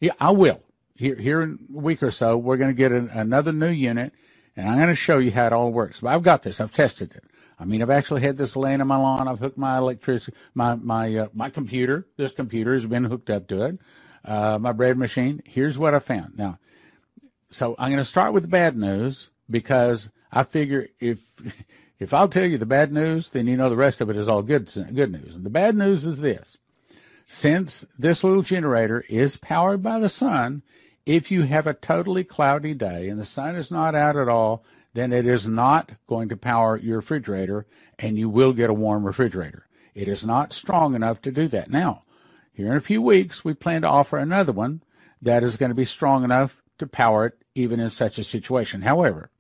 [0.00, 0.60] yeah, I will.
[0.96, 4.12] Here, here in a week or so, we're going to get an, another new unit
[4.56, 6.00] and I'm going to show you how it all works.
[6.00, 6.60] But I've got this.
[6.60, 7.24] I've tested it.
[7.58, 9.28] I mean, I've actually had this laying on my lawn.
[9.28, 12.06] I've hooked my electricity, my my uh, my computer.
[12.16, 13.78] This computer has been hooked up to it.
[14.24, 15.42] Uh, my bread machine.
[15.44, 16.36] Here's what I found.
[16.36, 16.58] Now,
[17.50, 21.24] so I'm going to start with the bad news because I figure if
[21.98, 24.28] if I'll tell you the bad news, then you know the rest of it is
[24.28, 25.34] all good good news.
[25.34, 26.56] And the bad news is this:
[27.28, 30.62] since this little generator is powered by the sun,
[31.06, 34.64] if you have a totally cloudy day and the sun is not out at all,
[34.94, 37.66] then it is not going to power your refrigerator
[37.98, 39.66] and you will get a warm refrigerator.
[39.94, 41.70] It is not strong enough to do that.
[41.70, 42.02] Now,
[42.52, 44.82] here in a few weeks, we plan to offer another one
[45.20, 48.82] that is going to be strong enough to power it even in such a situation.
[48.82, 49.30] However,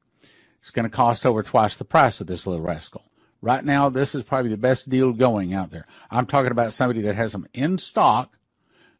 [0.64, 3.04] it's going to cost over twice the price of this little rascal.
[3.42, 5.86] Right now, this is probably the best deal going out there.
[6.10, 8.38] I'm talking about somebody that has them in stock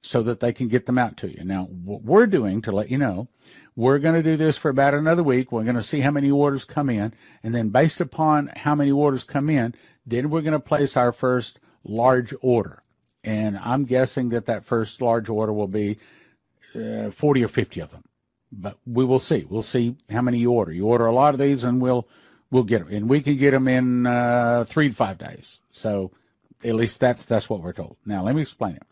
[0.03, 1.43] so that they can get them out to you.
[1.43, 3.29] Now, what we're doing to let you know,
[3.75, 5.51] we're going to do this for about another week.
[5.51, 7.15] We're going to see how many orders come in.
[7.43, 11.13] And then based upon how many orders come in, then we're going to place our
[11.13, 12.83] first large order.
[13.25, 15.97] And I'm guessing that that first large order will be
[16.75, 18.05] uh, 40 or 50 of them.
[18.57, 19.47] But we will see.
[19.49, 20.73] We'll see how many you order.
[20.73, 22.07] You order a lot of these and we'll,
[22.51, 22.95] we'll get them.
[22.95, 25.61] And we can get them in uh, three to five days.
[25.73, 26.13] So
[26.65, 27.97] at least that's, that's what we're told.
[28.07, 28.85] Now, let me explain it.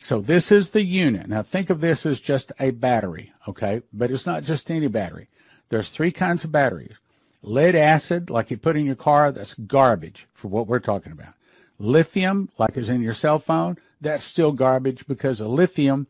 [0.00, 1.28] So this is the unit.
[1.28, 3.82] Now think of this as just a battery, okay?
[3.92, 5.28] But it's not just any battery.
[5.68, 6.96] There's three kinds of batteries.
[7.42, 11.34] Lead acid, like you put in your car, that's garbage for what we're talking about.
[11.78, 16.06] Lithium, like is in your cell phone, that's still garbage because a lithium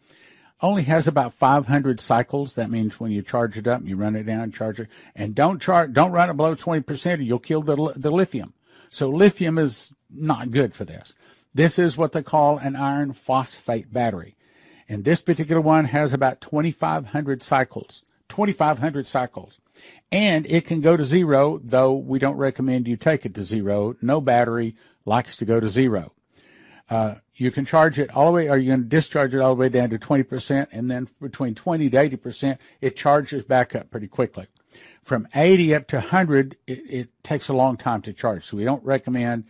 [0.62, 2.54] only has about 500 cycles.
[2.54, 5.60] That means when you charge it up, you run it down, charge it, and don't
[5.60, 8.54] charge, don't run it below 20% or you'll kill the, the lithium.
[8.90, 11.14] So lithium is not good for this.
[11.54, 14.36] This is what they call an iron phosphate battery.
[14.88, 18.02] And this particular one has about 2,500 cycles.
[18.28, 19.58] 2,500 cycles.
[20.12, 23.94] And it can go to zero, though we don't recommend you take it to zero.
[24.02, 26.12] No battery likes to go to zero.
[26.88, 29.60] Uh, you can charge it all the way, or you can discharge it all the
[29.60, 34.08] way down to 20%, and then between 20 to 80%, it charges back up pretty
[34.08, 34.46] quickly.
[35.02, 38.64] From 80 up to 100, it, it takes a long time to charge, so we
[38.64, 39.44] don't recommend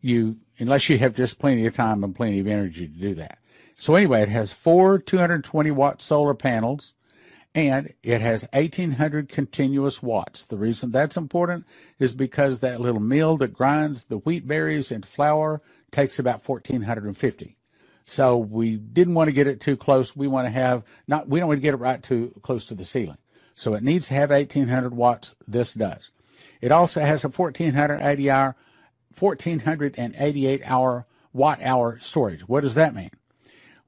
[0.00, 3.38] you unless you have just plenty of time and plenty of energy to do that.
[3.76, 6.94] So anyway, it has four 220 watt solar panels
[7.54, 10.46] and it has 1800 continuous watts.
[10.46, 11.64] The reason that's important
[11.98, 17.56] is because that little mill that grinds the wheat berries and flour takes about 1450.
[18.06, 20.14] So we didn't want to get it too close.
[20.14, 22.74] We want to have not, we don't want to get it right too close to
[22.74, 23.18] the ceiling.
[23.54, 25.34] So it needs to have 1800 watts.
[25.48, 26.10] This does.
[26.60, 28.56] It also has a 1480 hour
[29.18, 32.42] 1488 hour watt hour storage.
[32.42, 33.10] What does that mean?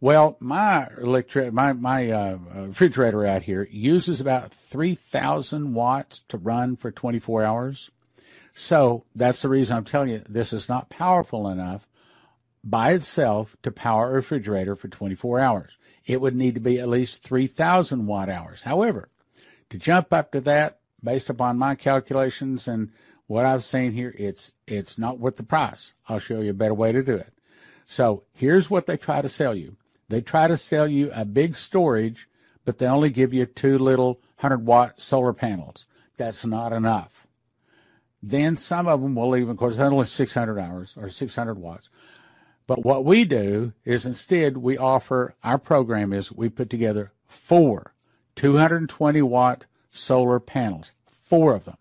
[0.00, 6.76] Well, my electric, my my uh, refrigerator out here uses about 3,000 watts to run
[6.76, 7.90] for 24 hours.
[8.54, 11.87] So that's the reason I'm telling you this is not powerful enough
[12.64, 15.72] by itself to power a refrigerator for 24 hours.
[16.06, 18.62] It would need to be at least 3,000 watt hours.
[18.62, 19.08] However,
[19.70, 22.90] to jump up to that, based upon my calculations and
[23.26, 25.92] what I've seen here, it's it's not worth the price.
[26.08, 27.32] I'll show you a better way to do it.
[27.86, 29.76] So here's what they try to sell you.
[30.08, 32.28] They try to sell you a big storage,
[32.64, 35.84] but they only give you two little 100 watt solar panels.
[36.16, 37.26] That's not enough.
[38.22, 41.88] Then some of them will even, of course, only 600 hours or 600 watts.
[42.68, 47.94] But what we do is instead we offer, our program is we put together four
[48.36, 51.78] 220 watt solar panels, four of them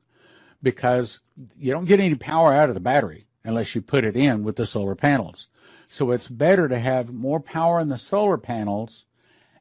[0.64, 1.20] because
[1.60, 4.56] you don't get any power out of the battery unless you put it in with
[4.56, 5.48] the solar panels.
[5.90, 9.06] So it's better to have more power in the solar panels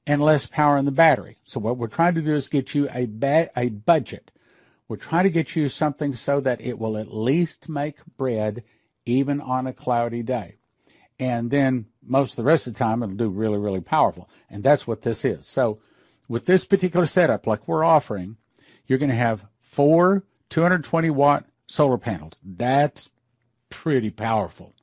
[0.06, 1.38] and less power in the battery.
[1.44, 4.30] So what we're trying to do is get you a ba- a budget.
[4.86, 8.62] We're trying to get you something so that it will at least make bread
[9.04, 10.56] even on a cloudy day.
[11.18, 14.28] And then most of the rest of the time it'll do really, really powerful.
[14.50, 15.46] And that's what this is.
[15.46, 15.78] So
[16.28, 18.36] with this particular setup, like we're offering,
[18.86, 22.34] you're going to have four 220 watt solar panels.
[22.44, 23.10] That's
[23.70, 24.74] pretty powerful.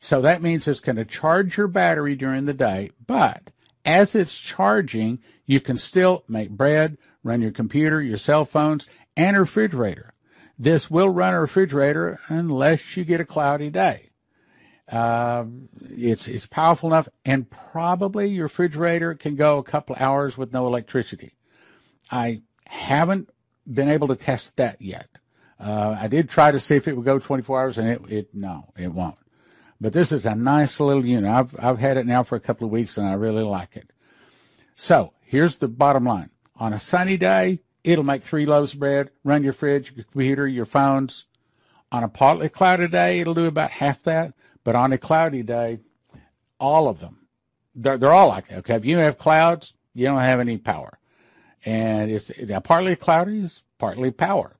[0.00, 3.50] So that means it's going to charge your battery during the day, but
[3.84, 9.36] as it's charging, you can still make bread, run your computer, your cell phones, and
[9.36, 10.14] refrigerator.
[10.58, 14.09] This will run a refrigerator unless you get a cloudy day.
[14.90, 15.44] Uh,
[15.88, 20.66] it's it's powerful enough, and probably your refrigerator can go a couple hours with no
[20.66, 21.36] electricity.
[22.10, 23.30] I haven't
[23.72, 25.08] been able to test that yet.
[25.60, 28.34] Uh, I did try to see if it would go 24 hours, and it, it
[28.34, 29.16] no, it won't.
[29.80, 31.30] But this is a nice little unit.
[31.30, 33.90] I've I've had it now for a couple of weeks, and I really like it.
[34.74, 39.10] So here's the bottom line: on a sunny day, it'll make three loaves of bread,
[39.22, 41.26] run your fridge, your computer, your phones.
[41.92, 44.34] On a partly cloudy day, it'll do about half that.
[44.70, 45.80] But on a cloudy day,
[46.60, 47.26] all of them,
[47.74, 48.58] they're, they're all like that.
[48.58, 50.96] Okay, if you have clouds, you don't have any power,
[51.64, 52.30] and it's
[52.62, 54.54] partly cloudy is partly power.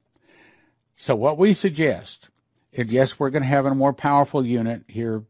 [0.96, 2.28] So what we suggest,
[2.72, 5.22] and yes, we're going to have a more powerful unit here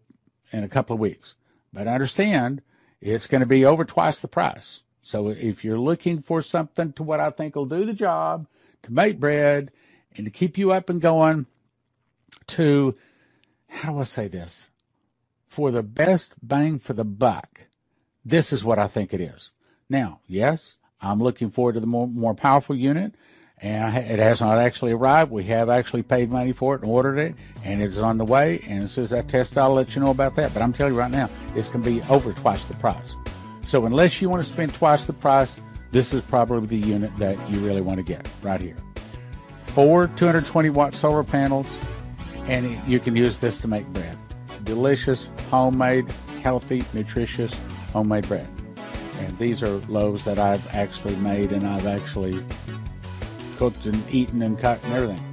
[0.50, 1.34] in a couple of weeks,
[1.74, 2.62] but understand
[3.02, 4.80] it's going to be over twice the price.
[5.02, 8.46] So if you're looking for something to what I think will do the job,
[8.84, 9.72] to make bread,
[10.16, 11.44] and to keep you up and going,
[12.46, 12.94] to
[13.70, 14.68] how do I say this?
[15.46, 17.62] For the best bang for the buck,
[18.24, 19.50] this is what I think it is.
[19.88, 23.14] Now, yes, I'm looking forward to the more, more powerful unit
[23.62, 25.30] and it has not actually arrived.
[25.30, 28.64] We have actually paid money for it and ordered it, and it's on the way.
[28.66, 30.54] And as soon as I test, I'll let you know about that.
[30.54, 33.14] But I'm telling you right now, it's going to be over twice the price.
[33.66, 35.60] So unless you want to spend twice the price,
[35.92, 38.76] this is probably the unit that you really want to get right here.
[39.64, 41.66] Four 220 watt solar panels,
[42.46, 44.16] and you can use this to make bread.
[44.64, 46.10] Delicious, homemade,
[46.42, 47.52] healthy, nutritious
[47.92, 48.48] homemade bread.
[49.18, 52.38] And these are loaves that I've actually made and I've actually
[53.56, 55.24] cooked and eaten and cut and everything.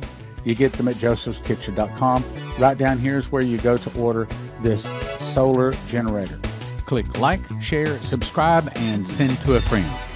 [0.43, 2.23] You get them at josephskitchen.com.
[2.59, 4.27] Right down here is where you go to order
[4.61, 4.83] this
[5.33, 6.39] solar generator.
[6.85, 10.06] Click like, share, subscribe, and send to a friend.